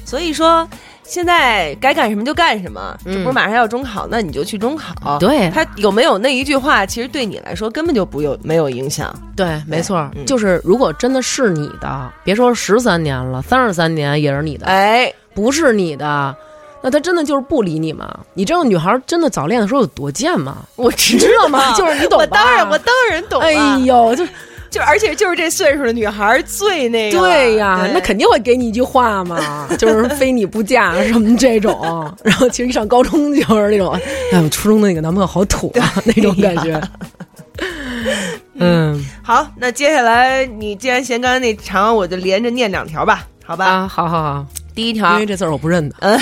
[0.06, 0.68] 所以说。
[1.12, 5.20] 现在该干什么就干什么，这不是马上要中考，那你就去中考。
[5.20, 9.14] 对他有没有那一句话，其实对你来说根本就不有没有影响。
[9.36, 14.68] 对，没错，就是如果真的是你的，别说十三年了，三十三年也是你的。
[14.68, 16.34] 哎，不是你的，
[16.82, 18.18] 那他真的就是不理你吗？
[18.34, 20.60] 你知道女孩真的早恋的时候有多贱吗？
[20.78, 21.74] 我知道吗？
[21.76, 23.42] 就是你懂我当然，我当然懂。
[23.42, 24.26] 哎呦，就。
[24.72, 31.78] 就而且就是这岁数的女孩最那个，对呀，那肯定会给你一句话嘛， 就是非你不嫁什么这种。
[32.24, 33.92] 然后其实一上高中就是那种，
[34.32, 36.82] 哎，我初中的那个男朋友好土啊，那种感觉。
[38.56, 43.66] 嗯，好，那接下来你既然嫌刚才那长，我就连着念两条吧，好吧？
[43.66, 45.96] 啊，好好好，第一条，因为这字儿我不认得。
[46.00, 46.18] 嗯，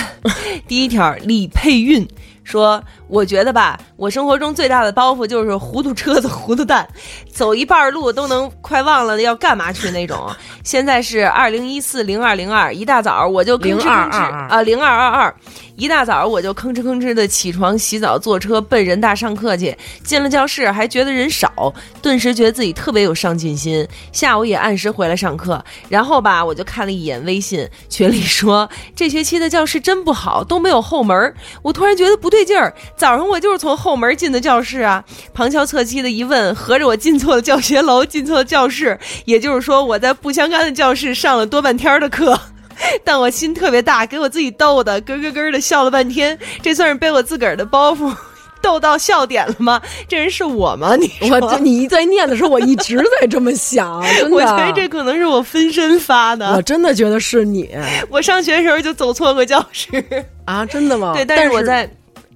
[0.68, 2.08] 第一条李佩韵。
[2.46, 6.88] 说，我觉得吧，我生活中最大的包袱就是糊涂车子、糊涂蛋，
[7.34, 10.30] 走一半路都能快忘了要干嘛去那种。
[10.64, 15.36] 现在是二零一四零二零二，一大早我就吭哧吭哧啊零二二二。
[15.76, 19.76] 一大早我就吭哧吭哧的起床、洗澡、坐车奔人大上课去。
[20.04, 23.88] 进了教室还觉得人少，顿时觉得自己特别有上进心。
[24.12, 25.64] 下午也按时回来上课。
[25.88, 31.34] 然后吧，我就看了一眼微信群里说，这学期的教室真不好，都没有后门。
[31.62, 32.76] 我突然觉得不对劲儿。
[33.00, 35.04] 早上我就是从后门进的教室啊。
[35.34, 39.00] 旁敲侧击的一问，合着我进错了教学楼，进错了教室。
[39.24, 42.38] 也就是说，我在不相干的教室上了多半天的课。
[43.04, 48.14] 但我心特别大，给我自己逗的咯咯咯的笑了半天，这算是背我自个儿的包袱，
[48.62, 49.82] 逗到笑点了吗？
[50.08, 50.96] 这人是我吗？
[50.96, 54.36] 你我这你在念的时候，我一直在这么想， 真的。
[54.36, 56.54] 我觉得这可能是我分身发的。
[56.54, 57.70] 我真的觉得是你。
[58.10, 60.04] 我上学的时候就走错过教室
[60.46, 60.66] 啊！
[60.66, 61.14] 真的吗？
[61.14, 61.90] 对，但是我在。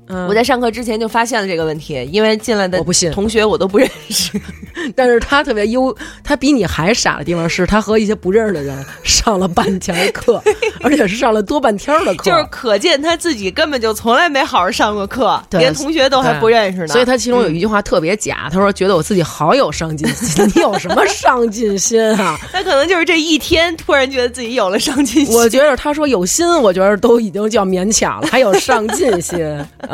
[0.07, 4.39] 我在上课之前就发现了这个问题，因为进来的我不信同学我都不认识，
[4.95, 10.41] 但是他特别优，他比你还傻的地方是他和一些不认识的人上了半天课，
[10.83, 16.87] 而且是上了多半天的课，就是可见他自己根本就从来没好好上过课，连同学都还不认识呢。
[16.87, 22.37] 所以他其中有一句话特别假，他说觉得我自己好有上进心， 你有什么上进心啊？
[22.51, 25.33] 他可能就是这一天突然觉得自己有了上进心。
[25.35, 29.39] 我觉得他说有心，我觉得都已经叫勉强了，还有上进心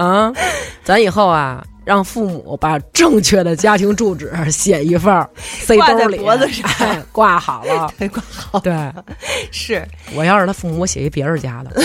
[0.05, 0.31] 啊。
[0.83, 6.65] 咱以后啊，让父母把正确的家庭住址写一份儿， 塞兜里，脖子上。
[7.11, 8.59] 挂好了， 挂好。
[8.59, 8.73] 对，
[9.51, 9.85] 是。
[10.15, 11.81] 我要是他父母，我写一别人家的，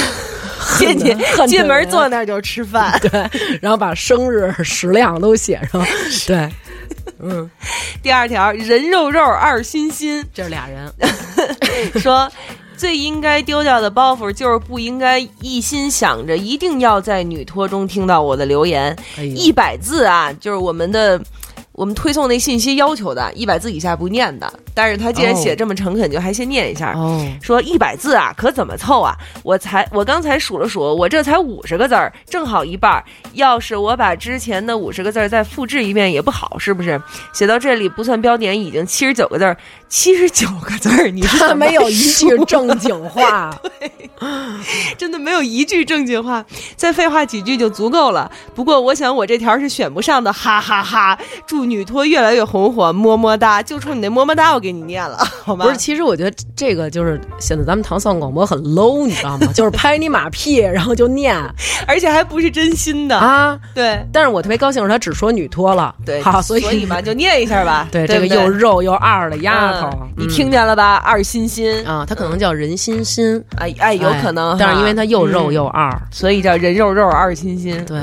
[0.78, 1.14] 进去
[1.46, 3.10] 进门坐那儿就吃饭，对，
[3.60, 5.84] 然后把生日食量都写上，
[6.26, 6.50] 对，
[7.20, 7.50] 嗯。
[8.02, 10.90] 第二条，人肉肉二心心，这是俩人。
[12.00, 12.30] 说。
[12.76, 18.96] 最应该丢掉的包袱，就是不应该一心想着一定要在女托中听到我的留言。
[19.34, 21.20] 一百字啊，就是我们的。
[21.74, 26.94] 我们推送那信息要求的一百字以下不念的，但是他既然写这么诚恳，就还先念一下。
[27.42, 29.12] 说一百字啊，可怎么凑啊？
[29.42, 33.02] 我才我刚才数了数，我这才五十个字儿，正好一半。
[33.32, 37.00] 要是我把之前的五十个字再复制一遍也不好，是不是？
[37.32, 39.56] 写到这里不算标点，已经七十九个字儿，
[39.88, 43.90] 七十九个字儿，你他没有一句正经话，对，
[44.96, 46.44] 真的没有一句正经话，
[46.76, 48.30] 再废话几句就足够了。
[48.54, 51.18] 不过我想我这条是选不上的，哈哈哈！
[51.44, 51.63] 祝。
[51.64, 53.62] 女托越来越红火，么么哒！
[53.62, 55.64] 就冲你那么么哒，我给你念了， 好吗？
[55.64, 59.46] 不是，其实我觉得这个就是显得咱们唐宋广播很 low，你知道吗？
[59.54, 61.36] 就是拍你马屁，然后就念，
[61.86, 63.58] 而且还不是真心的啊。
[63.74, 67.88] 对，但是我特别高兴是他只说女托了，对，好，所以嘛，就念一下吧。
[67.92, 70.96] 对，这个又肉又二的丫头，你听见了吧？
[70.96, 77.84] 二心心啊，她可能叫人心心，哎哎，有可能，但是因为她又肉又二，所以叫人肉肉二心心。
[77.84, 77.98] 对，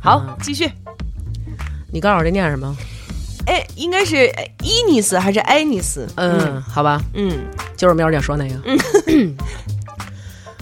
[0.00, 0.70] 好，继续。
[1.92, 2.74] 你告诉我这念什么？
[3.46, 4.30] 哎，应该是
[4.62, 6.06] 伊尼斯还是艾尼斯？
[6.16, 7.44] 嗯，好吧，嗯，
[7.76, 8.56] 就是喵姐说那个。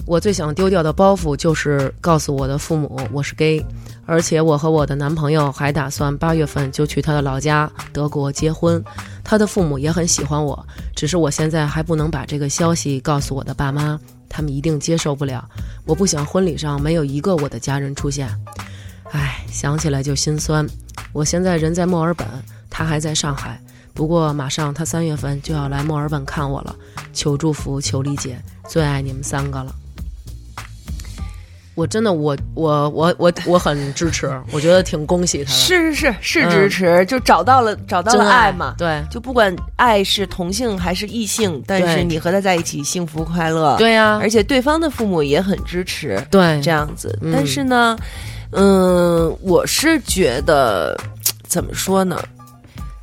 [0.07, 3.63] 我最想丢掉的包袱就是告诉我的父母我是 gay，
[4.05, 8.83] 而且我和我的男朋友还打算八月份就去他的老家德国结婚。
[9.23, 10.65] 他的父母也很喜欢我，
[10.95, 15.47] 只是我现在还不能把这个消息告诉我的爸妈，他们一定接受不了。
[15.85, 18.27] 我不想婚礼上没有一个我的家人出现。
[19.11, 20.67] 唉，想起来就心酸。
[21.13, 22.27] 我现在人在墨尔本。
[22.71, 23.59] 他还在上海，
[23.93, 26.75] 不过马上他三月份就要来墨尔本看我了，
[27.13, 29.75] 求祝福，求理解，最爱你们三个了。
[31.73, 35.57] 我真的，我我我我我很支持，我觉得挺恭喜他的。
[35.57, 38.75] 是是是是支持，就找到了找到了爱嘛。
[38.77, 43.77] 对，就不管爱是同性还是异性，但是你和他在一起幸福快乐。
[43.77, 46.21] 对呀，而且对方的父母也很支持。
[46.29, 47.17] 对，这样子。
[47.31, 47.97] 但是呢，
[48.51, 50.95] 嗯，我是觉得
[51.47, 52.21] 怎么说呢？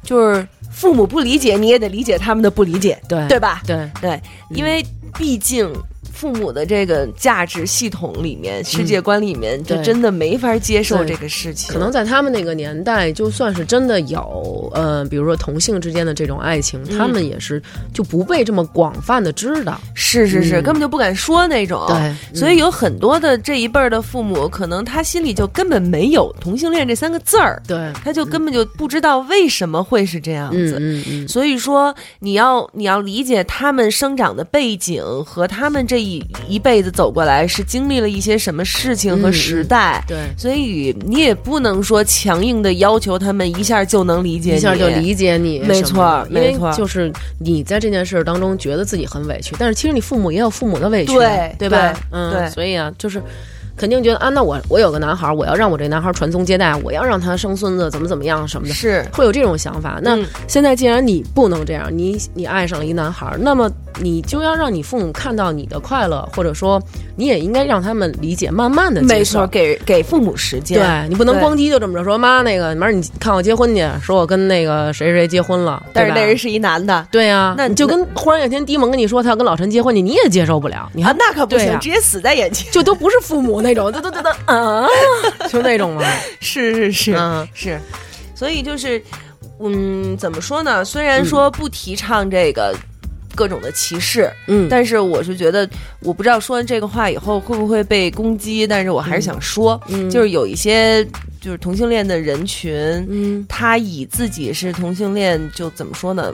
[0.08, 3.60] 就是父母不理解，你也得理解他们的不理解，对对吧？
[3.66, 4.18] 对对，
[4.54, 4.82] 因为
[5.18, 5.70] 毕竟。
[6.18, 11.72] 父母的这个价值系统里面、世界观里面，就真的没法接受这个事情。
[11.72, 17.62] 可能在他们那个年代，就算是真的有，呃，比如说同性之间的这种爱情，他们也是
[17.94, 19.80] 就不被这么广泛的知道。
[19.94, 21.86] 是是是，根本就不敢说那种。
[21.86, 27.62] 对，所以有很多的这一辈儿的父母，可能他心里就根本没有同性恋这三个字儿。
[27.68, 30.78] 对，他就根本就不知道为什么会是这样子。
[30.80, 31.28] 嗯嗯。
[31.28, 36.07] 所以说，你要你要理解他们生长的背景和他们这一。
[36.08, 51.92] 一一辈子走过来，是经历了一些什么事情和时代，对，所以你也不能说强硬的要求他们一下就能理解，一下就理解你，没错，没错，就是你在这件事当中觉得自己很委屈，但是其实你父母也有父母的委屈，对，对吧？
[52.10, 53.22] 嗯，对，所以啊，就是。
[53.78, 59.04] 肯定觉得啊，那我我有个男孩，我要让我这男孩传宗接代，我要让他生孙子，怎么怎么样什么的，是。
[59.12, 59.98] 会有这种想法。
[60.02, 66.82] 那现在既然你不能这样，你你爱上了一男孩，那么你就要让你父母看到你的快乐，或者说
[67.16, 70.78] 你也应该让他们理解，慢慢的没错，给给父母时间。
[70.78, 84.30] 对你不能咣叽就这么着说，妈那个，明儿你看我结婚去，说我跟那个谁谁结婚了， 但是那人是一男的，对呀，那你就跟忽然有天迪蒙跟你说他要跟老陈结婚去，你也接受不了，你看那可不行，直接死在眼前，就都不是父母那 种，就都都都。
[84.46, 84.86] 啊，
[85.50, 86.02] 就那种吗？
[86.40, 87.80] 是是是，嗯是，
[88.34, 89.02] 所以就是，
[89.60, 90.84] 嗯，怎么说呢？
[90.84, 92.74] 虽然说不提倡这个
[93.34, 95.68] 各种的歧视，嗯，但是我是觉得，
[96.00, 101.04] 我不知道说完这个话以后会不会被攻击，但是我还是想说，就是有一些
[101.40, 102.74] 就是同性恋的人群，
[103.08, 106.32] 嗯，他以自己是同性恋，就怎么说呢？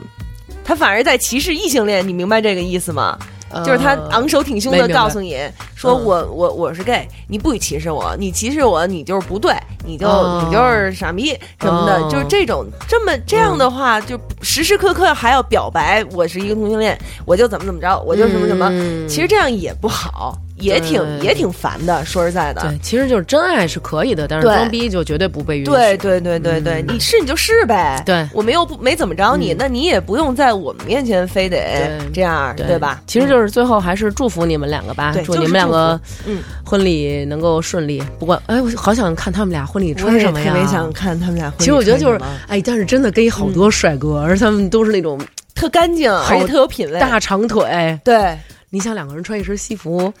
[0.63, 3.17] 他反而在歧视异性恋，你明白这个意思吗？
[3.63, 5.37] 就是他昂首挺胸的告诉你
[5.75, 9.53] 说我我我是 gay，你不许歧视我，你歧视我你就是不对，
[9.85, 10.07] 你就
[10.41, 18.69] 你就是傻逼什么的，就是这种这么这样的话，就时时刻刻还要表白我是一个同性恋，我就怎么怎么着，我就什么什么，
[19.07, 20.37] 其实这样也不好。
[20.57, 22.61] 也挺也挺烦的，说实在的。
[22.61, 25.71] 对，其实就是真爱是可以的，但是装逼就绝对不被允许。
[25.71, 28.01] 对对对对对，你是你就是呗。
[28.05, 33.01] 对，我没有不没怎么着你，那你也不用在我们面前非得这样，对吧？
[33.05, 38.01] 其实就是最后还是祝福你们两个吧，祝你们两个嗯婚礼能够顺利。
[38.17, 40.47] 不过哎，我好想看他们俩婚礼穿什么呀？
[40.47, 41.51] 特别想看他们俩。
[41.59, 45.19] 其实我觉得就是哎，但是真的跟好多帅哥，而他们都是那种
[45.53, 47.99] 特干净，而且特有品味，大长腿。
[48.05, 48.37] 对，
[48.69, 50.13] 你想两个人穿一身西服。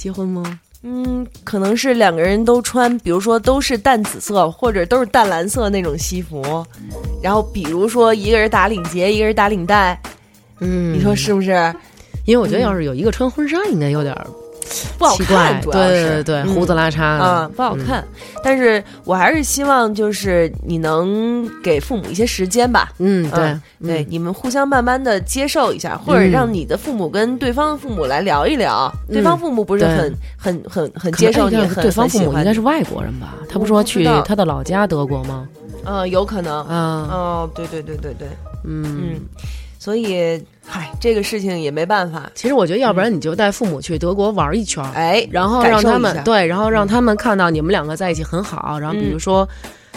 [0.00, 0.58] 结婚吗？
[0.82, 6.64] 嗯，可能是两个人都穿，比如说都是淡紫色或者都是淡蓝色那种西服，
[7.22, 10.00] 然后比如说一个人打领结，一个人打领带，
[10.60, 11.52] 嗯，你说是不是？
[12.24, 14.16] 因为我觉得要是有一个穿婚纱，应该有点。
[14.98, 18.04] 不好看，主要是对胡子拉碴啊，不好看。
[18.42, 22.90] 但是我还是希望，就是你能给父母一些时间吧。
[22.98, 28.92] 嗯，对对，你们互相慢慢的接受一下，或者让你的父母跟对方父母来聊一聊。
[29.08, 33.34] 对方父母不是很很很很接受你，对方父母应该是外国人吧？
[33.48, 35.48] 他不说去他的老家德国吗？
[35.84, 36.66] 嗯，有可能。
[36.68, 38.28] 嗯，哦，对对对对对，
[38.64, 39.18] 嗯。
[39.80, 42.30] 所以，嗨，这个事情也没办法。
[42.34, 49.48] 其实我觉得，要不然你就带父母去德国玩一圈，哎，然后让他们对，然后让他们看到你们两个在一起很好，然后比如说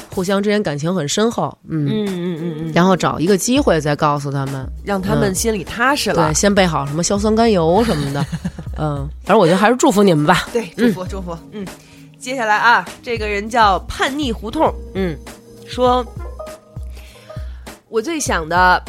[0.09, 6.29] 互相之间感情很深厚，嗯嗯嗯嗯嗯，然后找一个机会再告诉他们，让他们心里踏实了。
[6.29, 8.25] 对，先备好什么硝酸甘油什么的，
[8.79, 10.47] 嗯，反正我觉得还是祝福你们吧。
[10.53, 11.37] 对，祝福祝福。
[11.51, 11.67] 嗯，
[12.17, 15.13] 接下来啊，这个人叫叛逆胡同，嗯，
[15.67, 16.05] 说，
[17.89, 18.81] 我最想的。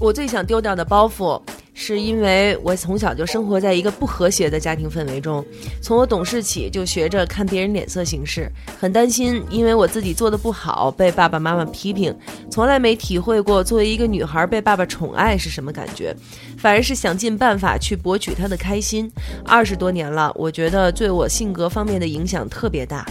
[0.00, 1.40] 我最想丢掉的包袱，
[1.72, 5.44] 是因为我从小就生活在一个不和谐的家庭氛围中。
[5.80, 12.14] 从我懂事起，就学着看别人脸色行事，很担心因为我自己做的不好被爸爸妈妈批评。
[12.50, 16.14] 从来没体会过作为一个女孩被爸爸宠爱是什么感觉，
[16.58, 19.10] 反而是想尽办法去博取他的开心。
[19.44, 23.06] 二十多年了，我觉得对我性格方面的影响特别大。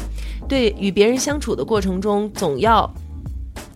[0.47, 2.89] 对与别人相处的过程中，总要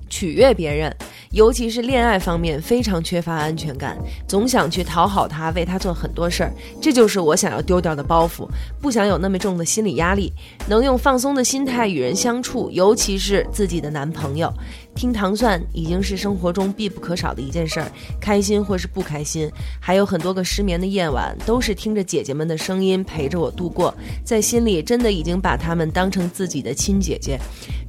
[0.10, 0.93] 取悦别人。
[1.38, 3.95] 尤其是恋爱方面非常缺乏安全感，
[4.28, 8.47] 总想去讨好他，为他做很多事儿，这就是我想要丢掉的包袱，
[8.82, 10.34] 不想有那么重的心理压力，
[10.67, 14.52] 能用放松的心态与人相处，尤其是自己的男朋友。
[14.97, 17.86] 听糖蒜已经是生活中必不可少的一件事儿，
[18.19, 19.47] 开心或是不开心，
[19.79, 23.93] 还有很多个失眠的夜晚，都是听着姐姐们的声音陪着我度过，
[24.25, 27.39] 在心里真的已经把她们当成自己的亲姐姐。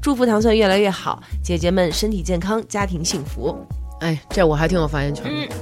[0.02, 3.56] 祝福糖蒜越来越好，姐姐们身体健康，家庭幸福。
[4.00, 5.54] 哎，这我还挺有发言权的。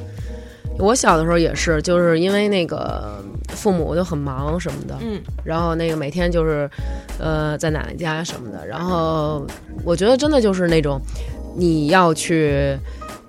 [0.78, 6.68] 我小的时候也是，就是因为那个父母就很忙什么的，嗯，然后那个每天就是，
[7.18, 9.46] 呃，在奶奶家什么的，然后
[9.84, 11.00] 我觉得真的就是那种。
[11.56, 12.78] 你要去，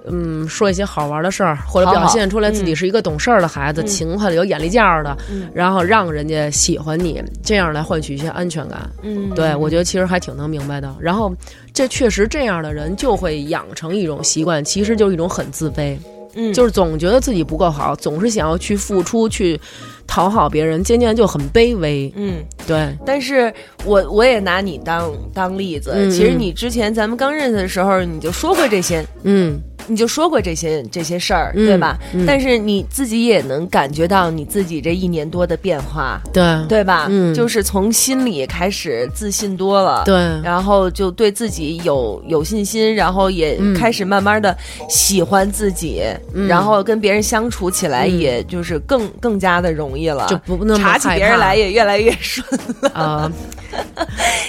[0.10, 5.18] 嗯，说一些好玩的事儿，或者表现出来自己是一个懂事儿的孩子，勤快的、有眼力见儿的，
[5.54, 8.90] 然后让人家喜欢你，这样来换取一些安全感。
[9.02, 10.96] 嗯，对我觉得其实还挺能明白的。
[11.00, 11.34] 然后，
[11.74, 15.98] 这确实这样的人就会养成一种习惯，其实就是一种很自卑，
[16.38, 19.60] 嗯，就是总觉得自己不够好，总是想要去付出去。
[20.10, 22.10] 讨好别人，渐渐就很卑微。
[22.16, 22.98] 嗯，对。
[23.06, 26.10] 但是我我也拿你当当例子。
[26.10, 29.06] 其实你之前咱们刚认识的时候，你就说过这些。
[29.24, 29.60] 嗯。
[29.88, 31.98] 你就说过这些这些事儿，对吧？
[32.26, 37.08] 但是你自己也能感觉到你自己这一年多的变化，对对吧？
[37.10, 44.56] 嗯，就是从心里开始自信多了，对，然后就对自己有有信心，然后也开始慢慢的
[44.90, 46.04] 喜欢自己，
[46.48, 52.46] 然后跟别人相处起来，也就是更更加的容易了，就不那么查起别人来也越来越顺
[52.82, 53.32] 了 啊。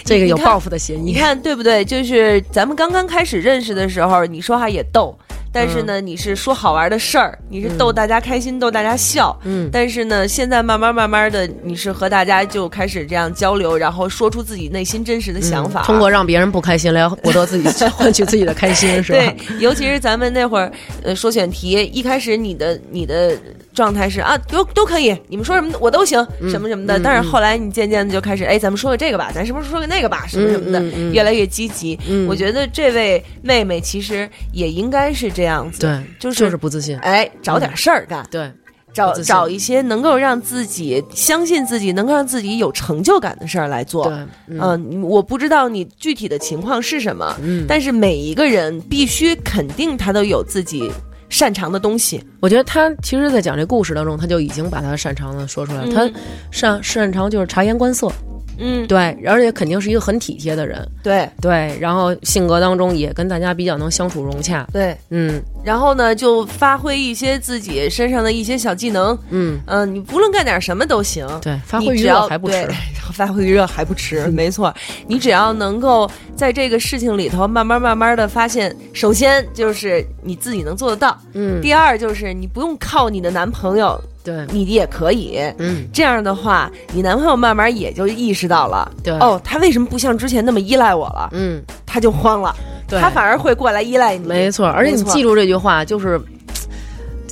[0.04, 1.84] 这个有报复的嫌疑，你看对不对？
[1.84, 5.16] 就是咱们刚刚开始认识的时候，你说话也逗。
[5.58, 9.36] 但是呢，你是说好玩的事儿，你是逗大家开心，逗大家笑。
[9.42, 9.68] 嗯。
[9.72, 19.18] 但是呢，现在慢慢慢慢的，你是和大家就开始这样交流，然后说出自己内心真实的想法，通过让别人不开心来获得自己 换取自己的开心，是吧？
[19.18, 20.70] 对，尤其是咱们那会儿，
[21.02, 23.36] 呃，说选题，一开始你的你的
[23.78, 26.98] 状态是啊，都都可以，你们说什么我都行，什么什么的。
[26.98, 31.96] 但是后来你渐渐的就开始，哎，咱们说个这个吧，咱是不是说个那个吧，什么什么的，越来越积极。
[32.28, 35.28] 我觉得这位妹妹其实也应该是。
[35.38, 38.50] 这样子，对，就是就是不自信，哎，找点事儿干，对，
[38.92, 44.08] 找找一些能够让自己相信自己，能够让自己有成就感的事儿来做。
[44.08, 45.02] 对，嗯。
[45.02, 50.90] 我不知道你具体的情况是什么，嗯，但是每一个人必须肯定他都有自己
[51.28, 52.22] 擅长的东西。
[52.40, 55.86] 我觉得他其实，在讲这故事当中，他就已经把他擅长的说出来了。
[55.86, 56.20] 嗯他
[56.50, 58.10] 擅擅长就是察言观色，
[58.58, 64.96] 嗯，对，而且肯定是一个很体贴的人，对对，然后性格当中也跟大家比较能相处融洽，对。
[65.10, 69.18] 嗯然后呢，就发挥一些自己身上的一些小技能。
[69.28, 71.26] 嗯，嗯、你不论干点什么都行。
[71.42, 72.66] 对，发挥余热还不迟，
[73.12, 74.74] 发挥余热还不迟，没错。
[75.06, 85.38] 你只要能够在这个事情里头慢慢慢慢的发现，首先就是你自己能做得到，嗯，第二就是你不用靠你的男朋友，对，你也可以。
[85.58, 91.28] 嗯这样的话，你男朋友慢慢也就意识到了，对哦，他为什么不像之前那么依赖我了？
[91.32, 92.54] 嗯，他就慌了，
[92.86, 94.26] 对，他反而会过来依赖你。
[94.26, 96.20] 没错，而且你记住这句话，就是，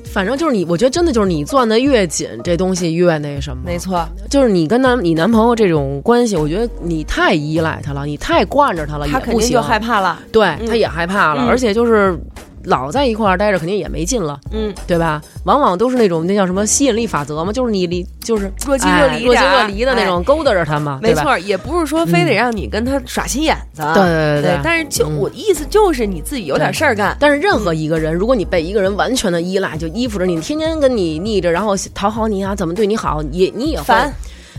[0.05, 3.63] 反正就是你，我觉得真的就是你攥得越紧，这东西越那什么。
[3.67, 9.61] 没错，就是你跟男你男朋友这种关系，我觉得你太依赖他了，你太惯着他了，他肯定就。
[9.61, 10.19] 害怕了。
[10.33, 12.19] 对，嗯他也害怕了，嗯而且就是
[12.67, 15.23] 老在一块儿待着，肯定也没劲了，嗯，对吧？
[15.45, 20.99] 往往都是那种那叫什么吸引力法则嘛，就是你离就是若即哎若离若即若离的那种，勾搭着他嘛？
[21.03, 23.83] 没错，也不是说非得让你跟他耍心眼子。
[23.95, 27.17] 对对对对，但是就嗯我的意思就是你自己有点事儿干。
[27.21, 34.13] 但是任何一个人，如果你被一个人完全的依赖，就依附着你，天天跟你腻着，然后讨好你啊，怎么对你好，也你也烦，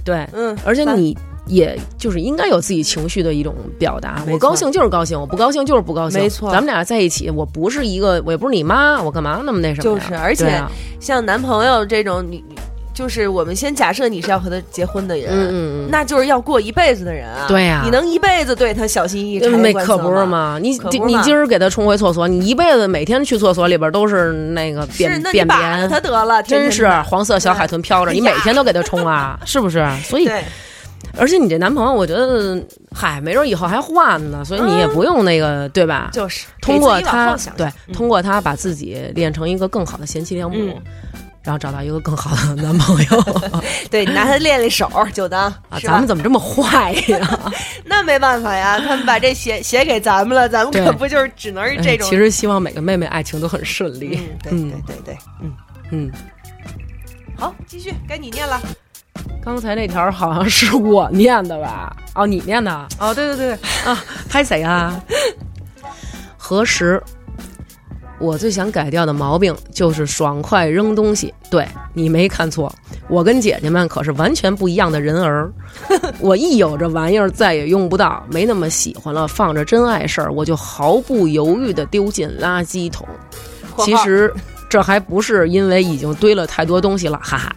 [0.03, 1.17] 对，嗯，而且你
[1.47, 4.21] 也就是应该有自己情绪的一种表达。
[4.29, 6.21] 我高兴就是高兴，我不高兴就是不高兴。
[6.21, 9.83] 没错咱们俩在一起，我不是一个，我也不是你妈，我干嘛那么那什么？
[9.83, 12.55] 就是而且啊像男朋友这种，你你
[12.93, 15.89] 就是我们先假设你是要和他结婚的人，嗯嗯嗯。
[15.91, 17.45] 那就是要过一辈子的人啊。
[17.47, 20.25] 对呀你能一辈子对他小心翼翼、察言没可不是？
[20.25, 20.57] 吗？
[20.59, 20.71] 你
[21.05, 29.87] 你今儿给他冲回厕所，你一辈子每天去厕所里边都是那个是，便那便便，他得了，天真是黄色小海豚飘着，你每天都给他冲啊， 是不是？
[30.03, 30.43] 所以对，
[31.17, 32.61] 而且你这男朋友，我觉得，
[32.93, 36.09] 嗨，没准以后还换呢，所以你也不用那个，对吧？
[36.13, 40.81] 就是通过他，对，嗯通过他把自己练成一个更好的贤妻良母，嗯
[41.43, 43.23] 然后找到一个更好的男朋友
[43.89, 45.79] 对，你拿他练练手就当啊！
[45.81, 47.51] 咱们怎么这么坏呀？
[47.85, 52.05] 那没办法呀，他们把这写写给咱们了，咱们可不就是只能是这种？
[52.05, 54.37] 哎其实希望每个妹妹爱情都很顺利嗯，。
[54.43, 55.53] 对嗯对对对，嗯，
[55.91, 56.11] 嗯，
[57.37, 58.61] 好，继续该你念了。
[59.47, 61.95] 刚才那条好像是我念的吧？
[62.15, 62.69] 哦，你念的
[62.99, 64.03] 哦，对对对对，啊？
[64.27, 65.01] 拍谁啊？
[66.35, 67.01] 何时？
[68.19, 71.33] 我最想改掉的毛病就是爽快扔东西。
[71.49, 72.69] 对你没看错，
[73.07, 75.49] 我跟姐姐们可是完全不一样的人儿。
[76.19, 83.07] 我一有这玩意儿再也用不到，没那么喜欢了，放着真碍事儿，我就毫不犹豫地丢进垃圾桶。
[83.77, 84.29] 其实
[84.67, 87.55] 这还不是因为已经堆了太多东西了，哈哈。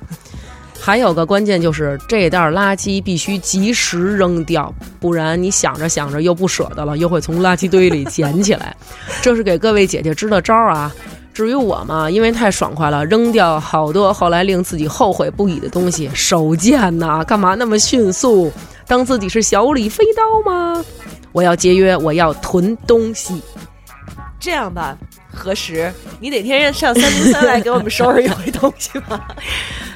[0.80, 8.74] 还有个关键就是这袋垃圾必须及时扔掉，不然你想着想着又不舍得了，又会从垃圾堆里捡起来。
[9.20, 10.90] 这是给各位姐姐支的招儿啊。
[11.32, 16.10] 至于我嘛，因为太爽快了，扔掉好多后来令自己后悔不已的东西。
[16.12, 18.52] 手贱呐，干嘛那么迅速？
[18.86, 20.84] 当自己是小李飞刀吗？
[21.30, 23.40] 我要节约，我要囤东西。
[24.40, 24.96] 这样吧，
[25.32, 29.28] 何时你哪天上三零三来给我们收拾一回东西吧？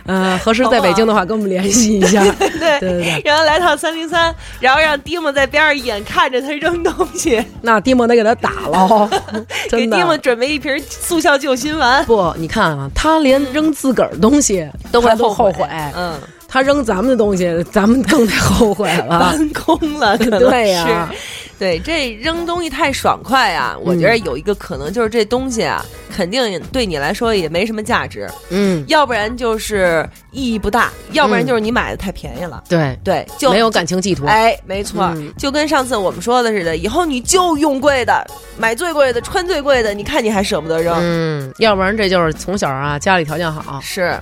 [0.07, 2.23] 呃，何时在北京的话，跟我们联系一下。
[2.39, 9.09] 对对对对，让他来趟三零三，然后让迪莫在边上眼看着他扔东西，那迪莫得给他打了，
[9.71, 9.97] 给真的。
[9.97, 16.19] 蒂莫准备一瓶速效救心丸，不，你看啊，他连扔自个儿东西都会后悔悔，嗯，
[16.55, 19.19] 他扔咱们的东西，咱们更得后悔了。
[19.35, 21.19] 搬空了， 可能对呀是。
[21.59, 23.77] 对，这扔东西太爽快啊！
[23.83, 25.85] 我觉得有一个可能就是这东西啊，
[26.15, 32.63] 肯定对你来说也没什么价值，嗯，要不然就是意义不大，要不然就是你买的太便宜了。
[32.69, 34.29] 对，对，就没有感情寄托。
[34.29, 38.25] 哎，没错，嗯就跟上次我们说的似的，以后你就用贵的，
[38.57, 40.95] 买最贵的，穿最贵的，你看你还舍不得扔？
[41.01, 44.17] 嗯，要不然这就是从小啊，家里条件好，是，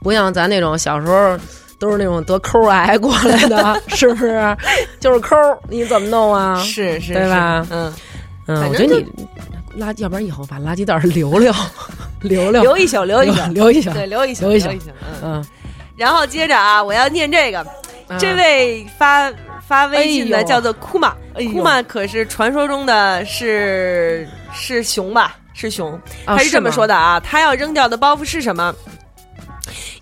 [0.00, 1.36] 不像咱那种小时候
[1.82, 4.56] 都是那种得抠癌过来的， 是不是？
[5.00, 5.36] 就是抠，
[5.68, 6.54] 你怎么弄啊？
[6.62, 7.92] 是是，对吧嗯，
[8.46, 11.52] 嗯，我觉得你垃，要不然以后把垃圾袋儿留留，
[12.22, 13.90] 留留留一宿，留一宿， 留一宿。
[13.90, 14.90] 对，留一宿，留一宿宿，
[15.24, 15.42] 嗯。
[15.42, 15.44] 嗯，
[15.96, 17.58] 然后接着啊，我要念这个，
[18.06, 19.28] 啊这位发
[19.66, 21.16] 发微信的叫做库玛，
[21.52, 24.24] 库玛可是传说中的是
[24.54, 25.34] 是熊吧？
[25.52, 25.92] 是熊，
[26.26, 28.72] 啊他是这么说的啊，他要扔掉的包袱是什么？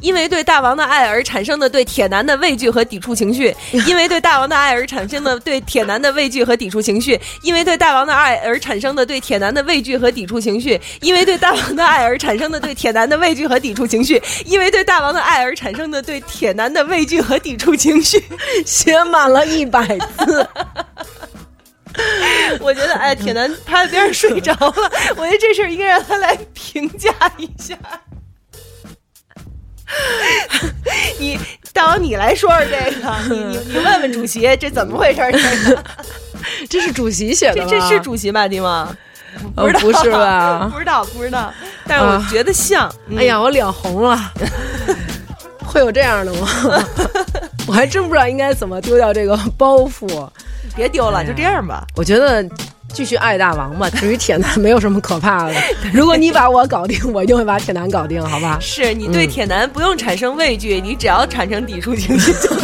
[0.01, 3.55] 因为对大王的爱而产生的对铁男的畏惧和抵触情绪，
[3.87, 18.23] 因为对大王的爱而产生的对铁男的畏惧和抵触情绪，因为对大王的爱而产生的对铁男的畏惧和抵触情绪，因为对大王的爱而产生的对铁男的畏惧和抵触情绪，因为对大王的爱而产生的对铁男的畏惧和抵触情绪，
[18.64, 20.49] 写满了一百字。
[22.61, 24.91] 我觉得，哎，铁男趴在边上睡着了。
[25.16, 27.77] 我觉得这事儿应该让他来评价一下。
[31.18, 31.38] 你
[31.72, 35.20] 大王，你来说说这个，你你 你问问主席，这怎么回事？
[35.32, 35.84] 这个
[36.68, 38.97] 这是主席写的这这是主席吧，迪吗？
[39.55, 40.70] 不知道，不是吧？
[40.72, 41.53] 不知道，不知道。
[41.86, 42.93] 但是我觉得像。
[43.16, 44.32] 哎呀，我脸红了。
[45.64, 46.49] 会有这样的吗？
[47.66, 50.28] 我还真不知道应该怎么丢掉这个包袱。
[50.74, 51.86] 别丢了，就这样吧。
[51.95, 52.45] 我觉得
[52.93, 53.88] 继续爱大王吧。
[53.91, 55.55] 至于铁男，没有什么可怕的。
[55.93, 58.59] 如果你把我搞定，我一定会把铁男搞定，好吧？
[58.62, 62.51] 是你对铁男不用产生畏惧，你只要产生抵触情绪就。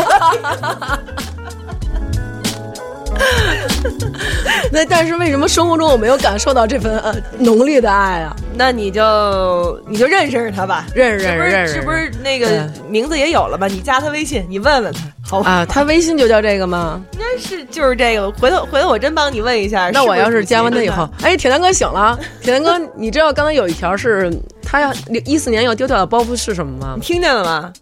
[4.73, 8.35] 那但是为什么生活中我没有感受到这份呃浓烈的爱啊？
[8.55, 13.67] 那你就你就认识认识他吧，认识认识认识，是不是那个名字也有了吧？
[13.69, 15.51] 你加他微信，你问问他，好吧？
[15.51, 17.01] 啊，他微信就叫这个吗？
[17.13, 18.31] 应该是就是这个。
[18.33, 19.91] 回头回头我真帮你问一下。
[19.91, 24.93] 那我要是加完他以后，哎，铁蛋哥醒了， 铁蛋哥，你知道刚才有一条是他要
[25.25, 26.95] 一四年要丢掉的包袱是什么吗？
[26.97, 27.73] 你听见了吗？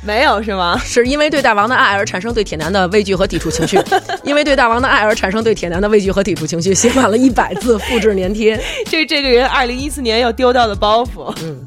[0.00, 0.80] 没有是吗？
[0.84, 3.78] 是因为对大王的爱而产生对铁男的畏惧和抵触情绪，
[4.22, 8.58] 因为对大王的爱而产生对铁男的畏惧和抵触情绪，写满了一百字，复制粘贴。
[8.86, 11.60] 这这个人二零一四年要丢掉的包袱，嗯，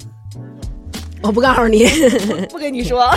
[1.22, 1.86] 我不告诉你，
[2.50, 3.12] 不跟你说。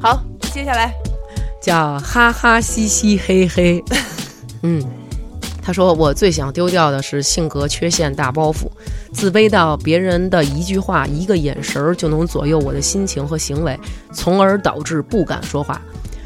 [0.00, 0.22] 好，
[0.52, 0.92] 接下来
[1.60, 3.84] 叫哈哈嘻嘻嘿嘿，
[4.62, 4.82] 嗯。
[5.70, 8.66] 他说：“我最想丢掉的是性格缺陷大包袱，
[9.12, 13.78] 自卑到别人的一句话、一个眼神儿就能左右我的心情和行为，
[14.12, 15.80] 从而导致不敢说话；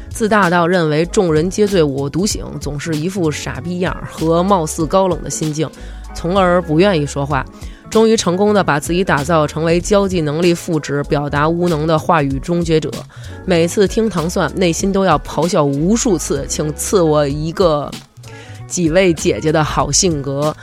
[0.09, 5.69] 自大到认为众人皆醉我独醒，总是一副傻逼样和貌似高冷的心境，
[6.15, 7.45] 从而不愿意说话。
[7.91, 12.89] 终于成功的把自己打造成为交际能力负值、表达无能的话语终结者。
[13.45, 17.91] 每次听糖蒜，内心都要咆哮无数次，请赐我一个。”
[18.67, 20.55] 几位姐姐的好性格，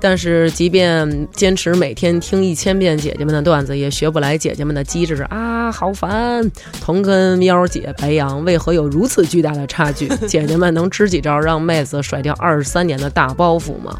[0.00, 5.70] 但是即便坚持每天听一千遍姐姐们的段子，也学不来姐姐们的机智啊！
[5.72, 6.48] 好烦！
[6.80, 10.06] 同跟喵姐、白羊为何有如此巨大的差距？
[10.28, 13.98] 姐姐们能支几招让妹子甩掉二十三年的大包袱吗？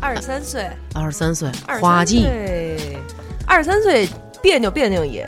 [0.00, 1.50] 二十三岁，二十三岁，
[1.80, 2.26] 花季，
[3.44, 4.08] 二十三岁
[4.40, 5.26] 别扭别扭也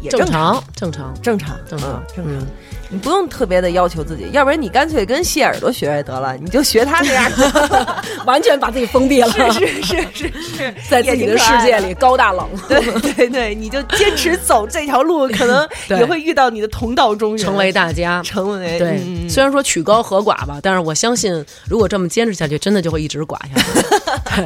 [0.00, 2.46] 也正常，正常，正常，正常，正常。
[2.88, 7.30] 你不用特别的要求自己，要不然你干脆跟谢耳朵学学得了，你就学他那样，
[8.26, 9.30] 完全把自己封闭了。
[9.30, 12.48] 是是是是是， 在自己的世界里高大冷。
[12.68, 12.80] 对
[13.14, 19.00] 对对，你就坚持走这条路，可能也会遇到你的同道中人，成为大家，成为对。
[19.28, 24.42] 虽然说曲高和寡吧，但是我相信，如果这么坚持下去，真的就会一直寡下去。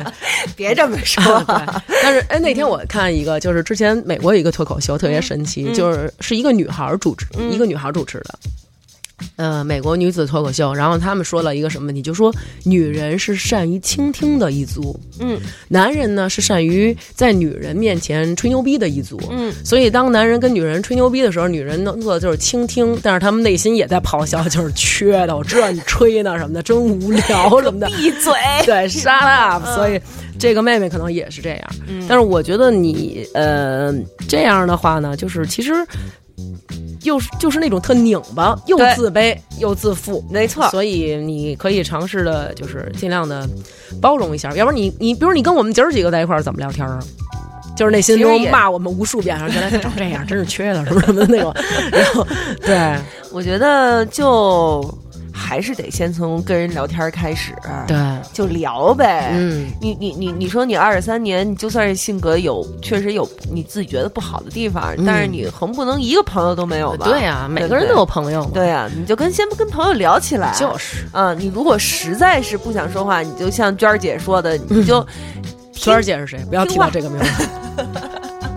[0.56, 1.22] 别这么说。
[2.02, 8.29] 但是哎，那天我看一个，就是之前美国一个脱口秀特别神奇，就是是一个女孩主持，一个女孩主持的。
[9.36, 12.00] 呃，美国女子脱口秀，然后他们说了一个什么问题？
[12.00, 28.32] 就说女人是善于倾听的一族，嗯，男人呢是善于在女人面前吹牛逼的一族，嗯，所以当男人跟女人吹牛逼的时候，女人能做的就是倾听，但是他们内心也在咆哮，就是缺的，我知道你吹呢什么的，真无聊什么的，闭嘴，
[28.64, 29.64] 对， shut up。
[29.74, 30.00] 所以
[30.38, 31.70] 这个妹妹可能也是这样，
[32.08, 33.92] 但是我觉得你呃
[34.26, 35.72] 这样的话呢，就是其实。
[37.02, 40.68] 又是就是那种特拧巴，又自卑又自负，没错。
[40.70, 43.48] 所以你可以尝试的，就是尽量的
[44.00, 44.54] 包容一下。
[44.54, 46.98] 要不然你你，比如你跟我们姐儿几个在一块儿怎么聊天啊？
[47.76, 51.54] 就是内心中骂我们无数遍，然 后原来他长这样，真是缺的，什 么什么的那种。
[51.90, 52.26] 然后，
[52.60, 52.96] 对，
[53.32, 54.82] 我觉得就。
[55.40, 57.52] 还是得先从跟人聊天开始，
[57.88, 57.96] 对，
[58.32, 59.30] 就聊呗。
[59.32, 67.06] 嗯，你你你你说你二十三年，你就算是性格有确实有你自己觉得不好的地方，但是你横不能一个朋友都没有吧？
[67.08, 68.48] 对呀，每个人都有朋友。
[68.52, 70.54] 对呀，你就跟先跟朋友聊起来。
[70.58, 75.04] 就是，嗯，你如果实在是不想说话，你就像娟儿姐说的，你就
[75.72, 76.38] 娟儿姐是谁？
[76.48, 77.48] 不要提到这个名字。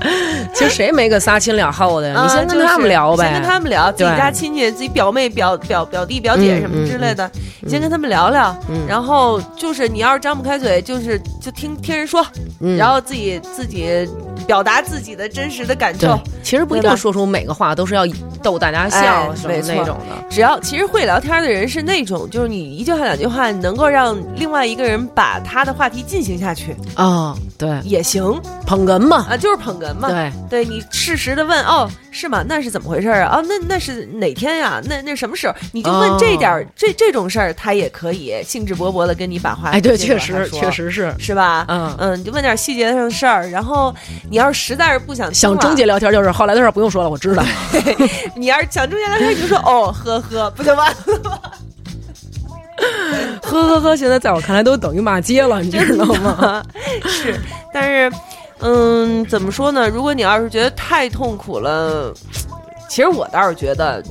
[0.53, 2.21] 其实谁没个仨亲两后的呀？
[2.23, 7.29] 你先跟他们聊呗，先跟他们聊，自己家亲戚、自己表妹、表表表弟、表姐什么之类的，
[7.61, 8.55] 你先跟他们聊聊。
[8.87, 12.25] 然后就是你要是张不开嘴，就是就听听人说，
[12.77, 14.07] 然后自己自己
[14.45, 16.19] 表达自己的真实的感受。
[16.43, 18.05] 其实不一定说出每个话都是要
[18.43, 20.23] 逗大家笑什么那种的。
[20.29, 27.35] 只要其实会聊天的人是那种，就是你一句话两句话能够让另外一个人把他的话题进行下去啊。
[27.57, 28.23] 对，也行
[28.65, 30.09] 捧哏嘛，啊，就是捧哏嘛。
[30.09, 32.43] 对，对你适时的问哦，是吗？
[32.47, 33.29] 那是怎么回事啊？
[33.37, 34.81] 啊，那那是哪天呀？
[34.85, 35.53] 那那什么时候？
[35.71, 39.69] 你就问这点儿、这这种事儿，他也可以兴致勃勃的跟你把话。
[39.69, 41.13] 哎，对，确实确实是。
[41.19, 41.65] 是吧？
[41.67, 43.93] 嗯嗯，你就问点细节上的事儿，然后
[44.29, 47.43] 你要是实在是不想想终结聊天就是后来的事儿不用说了，我知道。
[48.35, 51.39] 你要是想终结聊天，你就说哦呵呵，不就完了吗？
[53.43, 56.63] 呵呵呵，现在在我看来都等于骂街了，你知道吗？
[57.07, 57.39] 是，
[57.73, 58.11] 但是，
[58.59, 59.89] 嗯，怎么说呢？
[59.89, 62.13] 如果你要是觉得太痛苦了，
[62.89, 64.03] 其实我倒是觉得。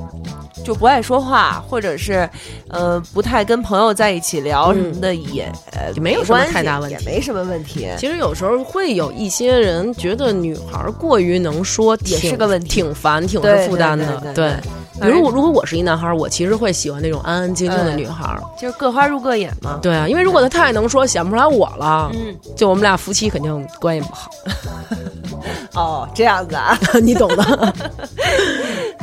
[0.64, 2.28] 就不爱说话，或者是，
[2.68, 5.50] 呃，不太跟朋友在一起聊什么的，也、
[5.96, 7.88] 没有什么太大问题也没什么问题。
[7.98, 14.06] 其实有时候会有一些人觉得女孩过于能说也是个问题挺烦，挺对是负担的。
[14.20, 14.60] 对对对对
[15.00, 18.38] 比如我如果我是一男孩，我其实会喜欢那种安安静静的女孩。
[18.56, 19.80] 就是各花入各眼嘛。
[19.82, 24.30] 对啊，因为如果她太能说，显不出来我了，嗯，就我们俩夫妻肯定关系不好，
[25.74, 26.78] 哦，这样子啊。
[27.02, 27.74] 你懂的。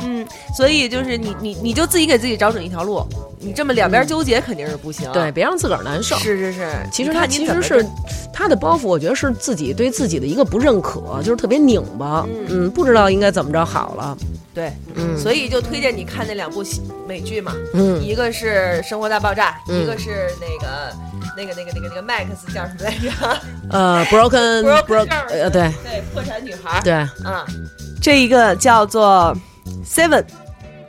[0.30, 3.04] 嗯，所以就是你你你就自己给自己找准一条路，
[3.38, 5.10] 你这么两边纠结肯定是不行。
[5.12, 6.16] 对，，别让自个儿难受。
[6.18, 6.70] 是是是。
[6.92, 7.84] 其实他其实是
[8.32, 14.16] 他的包袱，我觉得是自己对自己的一个不认可，就是特别拧巴，嗯，不知道应该怎么着好了，
[14.54, 20.92] 对，嗯所以就推荐你看那两部喜美剧嘛，嗯一个是《生活大爆炸》，嗯一个是那个
[21.36, 23.10] 那个那个那个那个 Max 叫什么来着？
[23.70, 26.80] 呃，broken Broken broken，呃，对对，破产女孩。
[26.82, 26.92] 对，
[27.24, 27.44] 嗯，
[28.02, 29.34] 这一个叫做
[29.86, 30.24] Seven，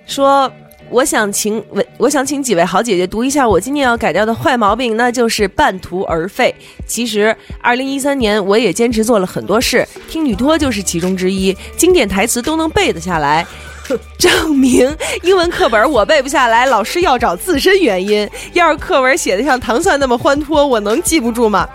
[0.06, 0.52] 说。
[0.90, 6.54] 我想请我我想请几位好姐姐读一下我今年要改掉的坏毛病，那就是半途而废。
[6.86, 13.48] 其实，二零一三年我也坚持做了很多事，听女托就是其中之一，经典台词都能背得下来。
[14.18, 18.30] 证明英文课本我背不下来，老师要找自身原因。
[18.52, 21.68] 要是课文写的像糖蒜那么欢脱，我能记不住吗？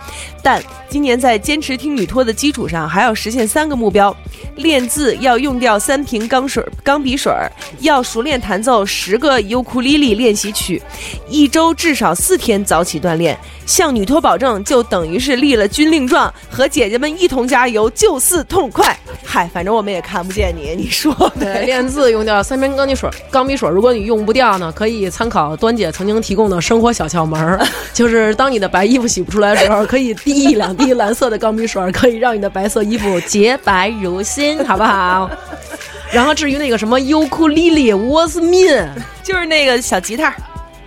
[0.43, 4.15] 但今年在坚持听女托的基础上，还要实现三个目标：
[4.57, 7.49] 练字要用掉三瓶钢水钢笔水儿，
[7.79, 10.81] 要熟练弹奏十个尤克里里练习曲，
[11.29, 13.37] 一周至少四天早起锻炼。
[13.65, 18.97] 向女托保证，就等于是立了军令状，和姐姐们一同加油，就似痛快。
[19.25, 27.61] 嗨，反正我们也看不见你，你说对，练字用掉三瓶钢笔水，钢笔水，如果你用不掉呢，可以参考端姐曾经提供的生活小窍门儿，
[27.93, 35.29] 就是当你的白衣服洗不出来的时候，可以滴一两滴蓝色的钢笔水，可以让你的白色衣服洁白如新，好不好？
[36.11, 38.87] 然后至于那个什么尤克里里，What's mean？
[39.23, 40.33] 就是那个小吉他，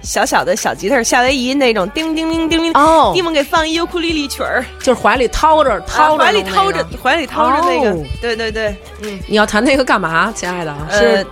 [0.02, 2.72] 小小的小吉他，夏威夷那种叮叮叮叮叮。
[2.72, 10.74] 哦地方给放一尤克里里曲儿，就是怀里掏着掏着、啊怀里掏着，怀里掏着那个哦，对对对，嗯，你要弹那个干嘛，亲爱的？
[10.88, 11.26] 呃是，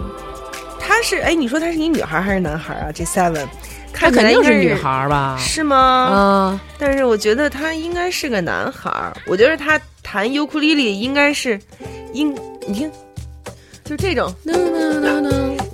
[0.78, 2.92] 她是哎，你说她是一女孩还是男孩啊？
[2.94, 3.46] 这 Seven，
[3.94, 5.34] 她看起来应该肯定是女孩吧？
[5.40, 6.10] 是吗？
[6.12, 8.90] 嗯，但是我觉得他应该是个男孩，
[9.26, 11.60] 我觉得他弹尤克里里应该是，
[12.14, 12.34] 应
[12.66, 12.90] 你听，
[13.84, 14.34] 就这种，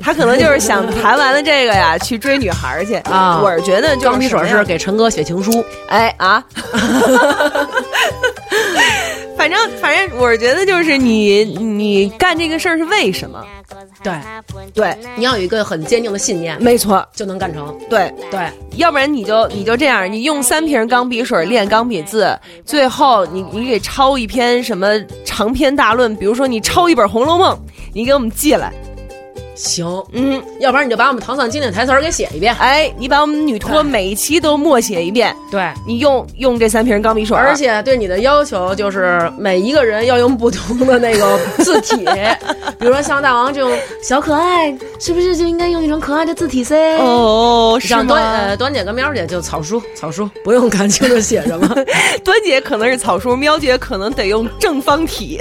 [0.02, 3.40] 他可能就是想弹完了这个呀，去追女孩儿去啊。
[3.40, 5.64] 我是觉得就是钢笔水是给陈哥写情书。
[5.88, 6.44] 哎啊，
[9.44, 13.44] 反正反正我是觉得就是你你干这个事儿是为什么？
[14.02, 14.14] 对，
[14.72, 17.78] 对，你要有一个很坚定的信念，没错，就能干成。
[17.90, 18.10] 对。
[18.30, 18.40] 对，
[18.76, 22.34] 要不然你就你就这样，你用三瓶钢笔水练钢笔字，
[22.64, 27.54] 最后你你给抄一篇什么长篇大论，比如说你抄一本《红楼梦》，
[27.92, 28.72] 你给我们寄来，
[29.54, 32.54] 行，嗯，要不然你就把我们唐蒜经典台词儿给写一遍。
[32.58, 42.04] 哎，你把我们女托每一期都默写一遍，对，你用用这三瓶钢笔水，而且对你的要求就是每一个人要用不同的那个 字体，
[42.78, 43.70] 比如说像大王这种
[44.02, 46.96] 小可爱，是不是就应该用一种可爱的字体噻？
[46.98, 48.22] 哦，是让端？
[48.24, 51.68] 呃端姐跟喵姐就草书草书，不用看清楚写什么。
[52.24, 55.40] 端姐可能是草书，喵姐可能得用正方体，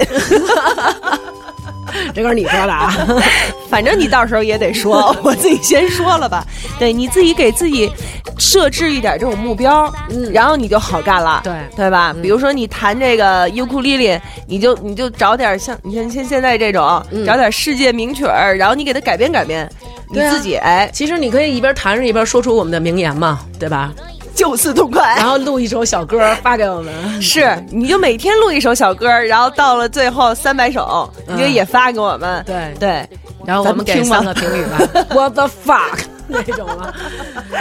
[2.14, 2.94] 这可是你说的啊？
[3.70, 6.44] 反正你到时候也得说， 我自己先说了吧。
[6.78, 7.90] 对，你自己给自己
[8.38, 12.14] 设置一点这种目标，嗯然后你就好干了，对对吧？
[12.22, 19.68] 比如说你弹这个尤克里里，你就你就找点像你像现现在这种，嗯找点世界名曲儿，然后你给它改编改编，
[20.10, 23.92] 你自己哎，其实你可以一边弹着一边说出我们的名言嘛，对吧？
[24.34, 25.26] 就此痛快然。
[25.26, 27.22] 后录一首小歌发给我们。
[27.22, 32.42] 是，你就每天录一首小歌，然后到了最后三百首，你就嗯也发给我们。
[32.44, 33.08] 对对，
[33.44, 34.78] 然后我们给三个评语吧。
[35.14, 35.98] What the fuck？
[36.28, 36.94] 那种了。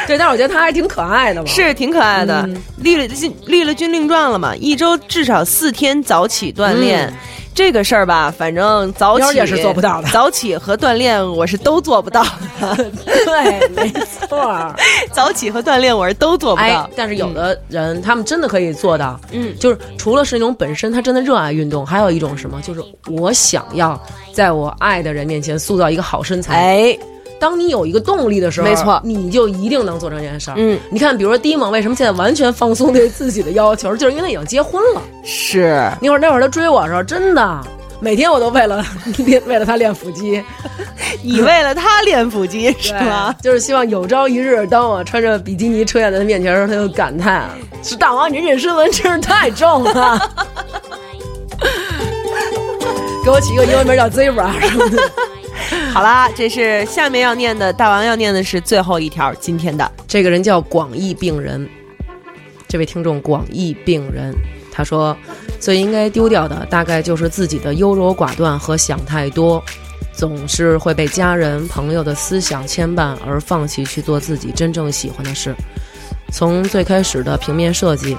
[0.07, 2.47] 对，但是我觉得他还挺可爱的嘛，是挺可爱的。
[2.77, 4.55] 立了军立了军令状了嘛？
[4.55, 7.11] 一周至少四天早起锻炼。
[7.55, 10.07] 这个事儿吧，反正早起也是做不到的。
[10.09, 12.23] 早起和锻炼我是都做不到
[12.59, 12.75] 的。
[13.05, 13.91] 对，没
[14.27, 14.73] 错，
[15.13, 16.89] 早起和锻炼我是都做不到。
[16.95, 19.21] 但是有的人他们真的可以做到。
[19.31, 24.01] 嗯，就是除了是那种本身他真的热爱运动，还有一种什么，就是我想要
[24.33, 26.55] 在我爱的人面前塑造一个好身材。
[26.55, 26.97] 哎。
[27.43, 30.53] 当你有一个动力的时候，没错，你就一定能做成这件事儿。
[30.57, 35.01] 嗯，你看，比如说迪蒙为什么现在完全放松对自己的要求，就是因为他已经结婚了。
[35.25, 37.59] 是，那会儿那会儿他追我的时候，真的
[37.99, 38.81] 每天我都为了
[39.25, 40.41] 练 为了他练腹肌，
[41.21, 43.35] 你为了他练腹肌 是吗？
[43.41, 47.49] 就是希望有朝一日，当我穿着比基尼出现在他面前的时候，他就感叹
[47.83, 50.17] ：“是大王，你这身纹真是太重了。”
[53.25, 55.01] 给我起一个英文名叫 Zebra 什么的。
[55.93, 61.67] 好啦，这是下面要念的，大王要念的是最后一条，今天的这个人叫广义病人，
[62.67, 64.33] 这位听众广义病人，
[64.71, 65.15] 他说
[65.59, 69.63] 最应该丢掉的大概就是自己的优柔寡断和想太多，
[70.13, 75.55] 总是会被家人朋友的思想牵绊而放弃去做自己真正喜欢的事，
[76.31, 78.17] 从最开始的平面设计。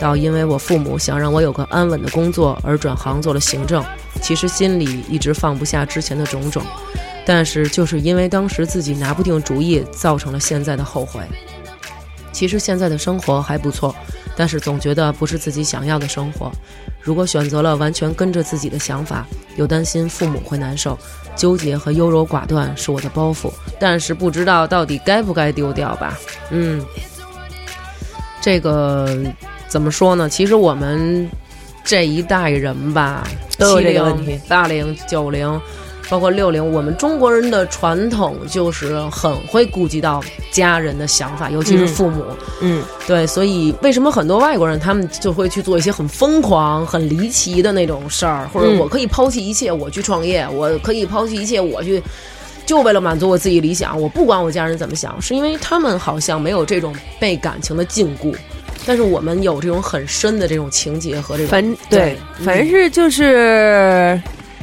[0.00, 3.84] 到因为我父母想让我有个安稳的工作而转行做了行政，
[4.22, 6.62] 其实心里一直放不下之前的种种，
[7.26, 11.20] 但是就是因为当时自己拿不定主意，造成了现在的后悔。
[12.32, 13.94] 其实现在的生活还不错，
[14.36, 16.52] 但是总觉得不是自己想要的生活。
[17.00, 19.26] 如果选择了完全跟着自己的想法，
[19.56, 20.96] 又担心父母会难受，
[21.34, 26.16] 纠结和优柔寡断是我的包袱，但是不知道到底该不该丢掉吧？
[26.50, 26.84] 嗯，
[28.40, 29.24] 这个。
[29.68, 30.28] 怎么说呢？
[30.28, 31.28] 其实我们
[31.84, 34.40] 这一代人吧，都有这个问题。
[34.48, 35.60] 八零、九零，
[36.08, 42.24] 包括六零，我们中国人的传统就是很会顾及到家人的想法，尤其是父母。
[42.60, 48.48] 嗯，对，所以为什么很多外国人他们就会去做一些很疯狂、很离奇的那种事儿？
[48.52, 52.02] 或者我可以抛弃一切，我去创业；我可以抛弃一切，我去，
[52.64, 54.00] 就为了满足我自己理想。
[54.00, 58.34] 我不管我家人怎么想，是因为他们好像没有这种被感情的禁锢。
[58.88, 64.18] 但是我们有这种很深的这种情节和这种，反对，反正是就是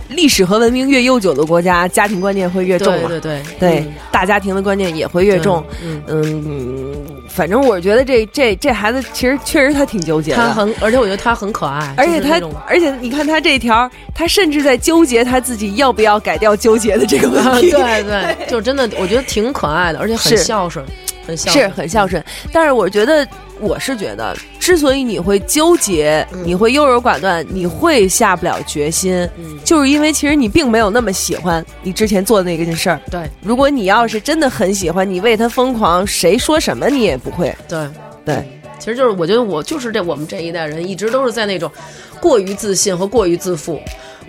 [0.10, 5.64] 历史和文明越悠久的国家，家庭观念会越重嘛，对对对，大家庭的观念也会越重。
[6.08, 17.70] 嗯，反正我觉得这这这孩子其实确实他挺纠结的，他很，而且我觉得他很可爱，而且他，而且你看他这条，他甚至在纠结他自己要不要改掉纠结的这个问题。
[17.72, 20.84] 对对，就真的我觉得挺可爱的，而且很孝顺，
[21.26, 22.24] 很孝是很孝顺。
[22.52, 23.28] 但是我觉得。
[23.62, 29.26] 我是觉得，之所以你会纠结，你会优柔寡断，你会下不了决心，
[29.64, 33.00] 就是因为其实你并没有那么喜欢你之前做的那件事儿。
[33.10, 37.56] 对，如果你要是真的很喜欢，你为他疯狂，谁说什么你也不会。
[37.66, 37.88] 对，
[38.26, 38.44] 对，
[38.78, 41.72] 其实就是我觉得我就是这我们这一代人一直都是在那种
[42.20, 43.82] 过于自信和过于自负。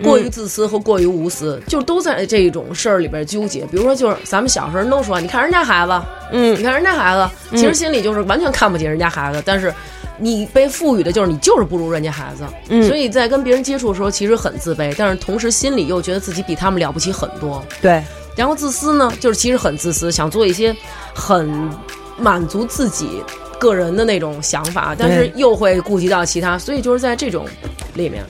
[0.03, 3.65] 过于自私和过于无私，就都在这种事儿里边纠结。
[3.65, 9.41] 比如说，就是咱们小时候都说，你看人家孩子，嗯，你看人家孩子，其实心里就是完全看不起人家孩子。
[9.45, 9.73] 但是，
[10.17, 17.63] 你被赋予的就是你就是不如人家孩子，嗯，所以在跟别人接触的时候，其实很自卑，但是同时心里又觉得自己比他们了不起很多。
[17.81, 18.03] 对，
[18.35, 20.75] 然后自私呢，就是其实很自私，想做一些
[21.13, 21.69] 很
[22.17, 23.23] 满足自己
[23.59, 27.45] 个人的那种想法，但是又会顾及到其他，所以就是在这种
[27.93, 28.23] 里面。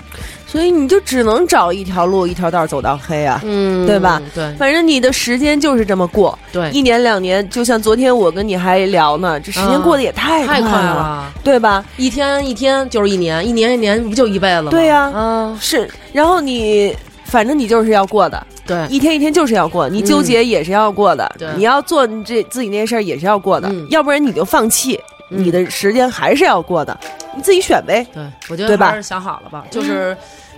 [0.47, 4.21] 所以你就只能找一条路，一条道走到黑啊，嗯，对吧？
[4.33, 11.83] 对，反正你的时间就是这么过，对，一年两年，就像昨天我跟你还聊呢，这时间过得也太快了，对吧？
[11.97, 14.71] 一天一天就是一年，一年一年不就一辈子吗？
[14.71, 15.89] 对呀，嗯，是。
[16.13, 16.95] 然后你
[17.25, 26.97] 反正你就是要过的，对，一天一天就是要过，你纠结也是要过的，对，你要做你这自己那些事儿也是要过的，要不然你就放弃，你的时间还是要过的，
[27.35, 28.07] 你自己选呗。
[28.13, 30.15] 对，我觉得还是想好了吧，就是。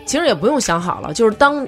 [0.09, 1.63] 其实也不用想好了，就是当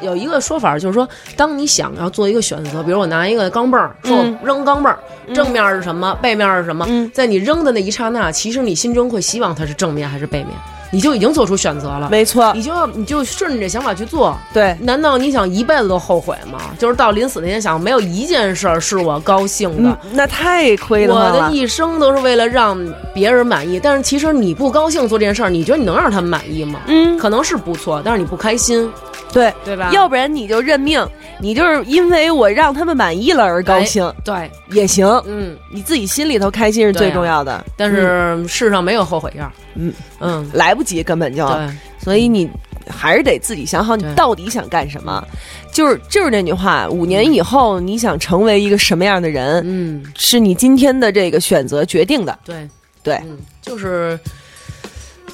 [0.00, 4.98] 有一个说法，就是说，当你想要做一个选择，比如我拿一个钢镚儿，说扔钢镚儿，
[5.32, 6.84] 正面是什么，背面是什么，
[7.14, 10.48] 在你扔的那一刹那，其实你心中会希望它是正面还是背面。
[10.94, 14.38] 你就已经做出选择了，没错，你就要你就顺着这想法去做。
[14.52, 16.60] 对，难道你想一辈子都后悔吗？
[16.78, 21.14] 就是到临死那天想，没有一件事儿是我高兴的，那太亏了。
[21.16, 22.78] 我的一生都是为了让
[23.12, 26.78] 别人满意，但是其实你不高兴做这件事儿，你觉得你能让他们满意吗？
[26.86, 28.88] 嗯，可能是不错，但是你不开心，
[29.32, 29.90] 对对吧？
[29.92, 31.06] 要不然你就认命，
[31.40, 35.06] 你就是因为我让他们满意了而高兴，对也行。
[35.26, 37.64] 嗯，你自己心里头开心是最重要的。
[37.76, 39.50] 但是世上没有后悔药。
[39.74, 41.46] 嗯嗯，来不及，根本就。
[41.48, 42.48] 对，所以你
[42.88, 45.26] 还是得自己想好你到底想干什么。
[45.72, 52.38] 就是就是那句话，五年以后你想成为一个什么样的人，嗯，是你今天的这个选择决定的。
[52.44, 52.68] 对
[53.02, 54.16] 对，嗯，就是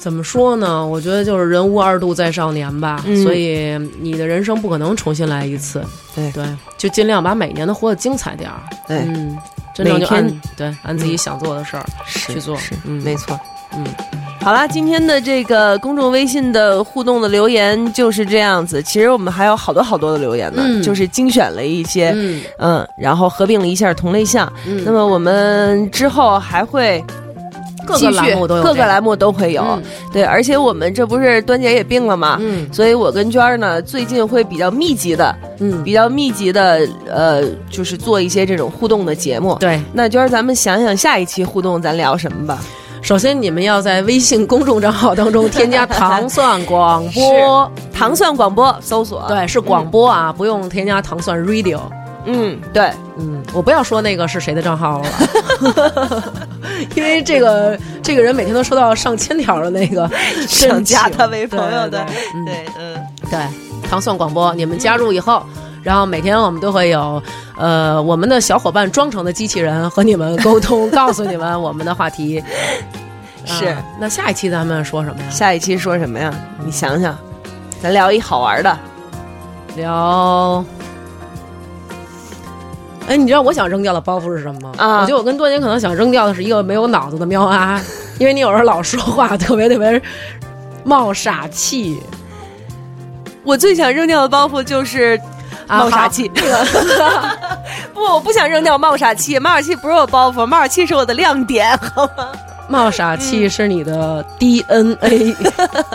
[0.01, 0.85] 怎么说呢？
[0.85, 5.83] 我觉得就是人无二度在少年吧，嗯所以你的人生不可能重新来一次。
[6.15, 6.43] 对对，
[6.75, 8.57] 就尽量把每年都活得精彩点儿。
[8.87, 9.37] 对嗯，
[9.75, 12.57] 真正就按对按自己想做的事儿是去做。
[12.57, 13.39] 是嗯，没错。
[13.73, 13.85] 嗯，
[14.41, 18.81] 好啦，今天的这个公众微信的互动的留言就是这样子。
[18.83, 24.51] 其实我们还有好多好多的留言呢，嗯就是精选了一些，嗯嗯，然后合并了一下同类项。
[24.67, 27.01] 嗯，那么我们之后还会
[27.85, 29.61] 各个栏目都有这个各个栏目都会有。
[29.63, 32.37] 嗯对，而且我们这不是端姐也病了嘛？
[32.41, 39.55] 嗯所以我跟娟儿呢，最近会比较密集的、嗯，比较密集的，呃，就是做一些这种互动的节目。
[39.59, 39.81] 对。
[39.93, 42.59] 那娟儿，咱们想想下一期互动咱聊什么吧？
[43.01, 51.79] 首先，你们要在微信公众账号当中添加 “糖蒜广播糖蒜广播搜索”，，对，是广播啊，不用添加“糖蒜 Radio”。
[52.25, 56.23] 嗯，对，嗯，我不要说那个是谁的账号了，
[56.95, 60.09] 因为这个这个人每天都收到上千条的那个
[60.47, 62.05] 想加他为朋友的，
[62.45, 62.95] 对嗯，
[63.29, 63.39] 对，
[63.89, 65.43] 糖蒜广播，你们加入以后，
[65.81, 67.21] 然后每天我们都会有
[67.57, 72.43] 呃我们的小伙伴装成的机器人和你们沟通，告诉你们我们的话题。
[73.43, 75.29] 是啊那下一期咱们说什么呀？
[75.31, 76.31] 下一期说什么呀？
[76.63, 77.17] 你想想，
[77.81, 78.77] 咱聊一好玩的。
[79.75, 80.63] 聊。
[83.07, 84.71] 哎，你知道我想扔掉的包袱是什么吗？
[84.77, 87.81] 啊我觉得我跟多年可能想扔掉的是一个没有脑子的喵啊，
[88.19, 90.01] 因为你有时候老说话特别特别
[90.83, 92.01] 冒傻气
[93.43, 95.19] 我最想扔掉的包袱就是
[95.67, 96.29] 啊，冒傻气。
[97.93, 102.27] 不，我不想扔掉冒傻气，冒傻气不是我包袱，冒傻气是我的亮点，好吗？
[102.67, 105.35] 冒傻气是你的 DNA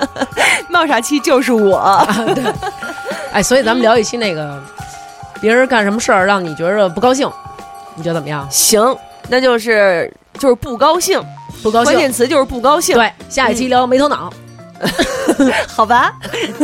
[0.68, 1.76] 冒傻气就是我。
[1.76, 2.44] 啊，对。
[3.32, 4.60] 哎，所以咱们聊一期那个
[5.40, 7.30] 别人干什么事儿让你觉着不高兴，
[7.94, 8.46] 你觉得怎么样？
[8.50, 8.96] 行，
[9.28, 11.22] 那就是就是不高兴，
[11.62, 11.92] 不高兴。
[11.92, 12.94] 关键词就是不高兴。
[12.96, 14.32] 对，下一期聊没头脑，
[15.68, 16.12] 好吧，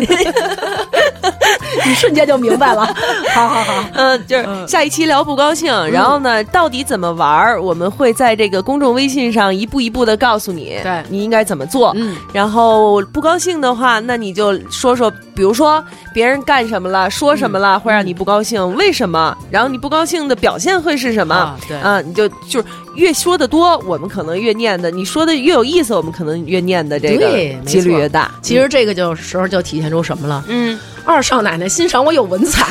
[1.84, 2.86] 你瞬间就明白了。
[3.34, 11.92] 好好好，嗯，就是嗯下一期聊不高兴，然后呢，到底怎么玩儿，我们会在这个公众微信上一步一步的告诉你，对你应该怎么做。
[11.96, 15.82] 嗯，然后不高兴的话，那你就说说，比如说
[16.12, 19.36] 别人干什么了，说什么了，会让你不高兴，为什么？
[19.50, 21.34] 然后你不高兴的表现会是什么？
[21.34, 22.64] 啊对啊，你就就是
[22.95, 27.26] 越说的多，我们可能越念的；你说的越有意思，我们可能越念的这个
[27.64, 28.30] 几率越大。
[28.43, 30.45] 其实这个就时候就体现出什么了？
[30.49, 32.66] 嗯，二少奶奶欣赏我有文采，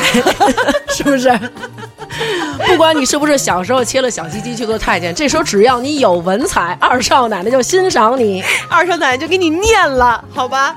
[0.89, 1.39] 是不是？
[2.67, 8.43] 不管你是不是小时候切了小鸡鸡去做太监，这时候只要你有文采，二少奶奶就欣赏你。
[8.69, 10.75] 二少奶奶就给你念了，好吧？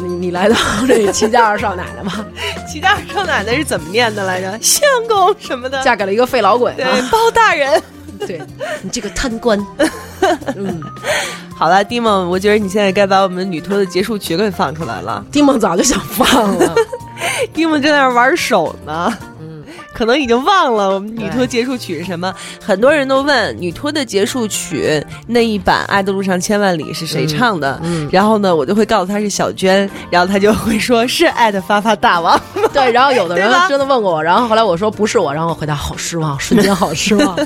[0.00, 0.56] 你你来到
[0.86, 2.24] 这齐家二少奶奶吧，
[2.70, 4.58] 齐家二少奶奶是怎么念的来着？
[4.60, 5.82] 相公什么的。
[5.82, 7.80] 嫁给了一个废老鬼对。，包大人。
[8.26, 8.40] 对
[8.82, 9.58] 你这个贪官，
[10.56, 10.80] 嗯，
[11.56, 15.24] 好了，蒂梦，我觉得你现在该把我们女托的结束曲给放出来了。
[15.32, 16.74] 蒂梦早就想放了。
[17.52, 19.16] 蒂梦正在那儿玩手呢。
[19.40, 22.32] 嗯，可能已经忘了我们女托结束曲是什么，
[22.64, 32.40] 很多人都问女托的结束曲那一版《爱的路上千万里》是谁唱的，嗯然后呢，我就会告诉他是小娟，然后他就会说是爱的发发大王，
[32.72, 32.90] 对。
[32.92, 37.36] 然后有的人真的问过我，然后后来我说不是我，然后我回答好失望，瞬间好失望。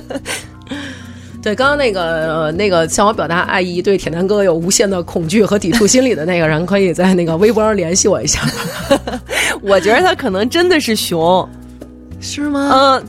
[1.42, 8.40] 对，刚刚那个、呃、那个向我表达爱意，对铁男哥有无限的恐惧和抵触心理的那个人，可以在那个微博上联系我一下，
[9.60, 11.48] 我觉得他可能真的是熊，
[12.20, 12.70] 是吗？
[12.72, 13.04] 嗯。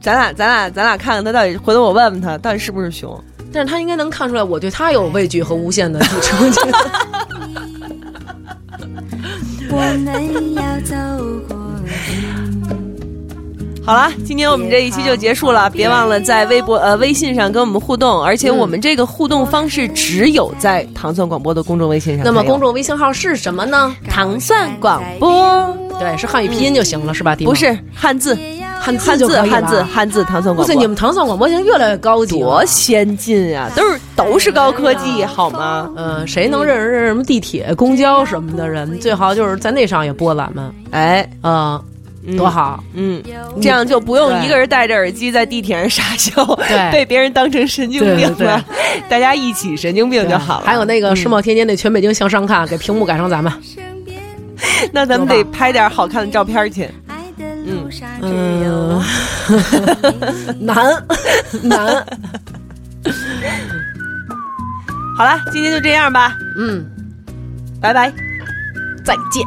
[0.00, 3.20] 咱俩，咱俩，咱俩看看他到底，回头我问问他到底是不是熊。
[3.52, 6.36] 但是他应该能看出来我对他有畏惧和无限的抵触。
[9.70, 10.94] 我们要走
[11.48, 11.58] 过
[13.88, 22.22] 好了，今天我们这一期就结束了，别忘了在微博呃微信上跟我们互动，而且我们这个互动方式只有在糖蒜广播的公众微信上。
[22.22, 23.96] 那么公众微信号是什么呢？
[24.06, 27.34] 糖蒜广播对，是汉语拼音就行了，是吧？
[27.36, 28.36] 不是汉字，
[28.78, 30.82] 汉字汉字汉字汉字糖蒜哇塞，广播。
[30.82, 35.90] 你们糖蒜广播现在越来越高级，多先进呀、都是都是高科技，好吗？
[35.96, 41.82] 嗯，谁能认识认识什么地铁、公交什么的人，最好就是在那上也播咱们，哎，嗯，
[42.36, 42.82] 多好。
[42.94, 43.22] 嗯，
[43.60, 46.92] 这样就不用一个人戴着耳机在地铁上傻笑，对。
[46.92, 48.64] 被别人当成神经病了，
[49.08, 50.66] 大家一起神经病就好了。
[50.66, 53.52] 还有那个世贸天阶那全北京向上看，给屏幕改成咱们。
[54.92, 56.82] 那咱们得拍点好看的照片去。
[57.06, 58.64] 爱的路上只嗯。
[58.64, 59.02] 有，
[60.60, 60.76] 难。
[61.62, 62.06] 难，
[65.16, 66.84] 好了，今天就这样吧，嗯，
[67.80, 68.12] 拜拜。
[69.04, 69.42] 再见。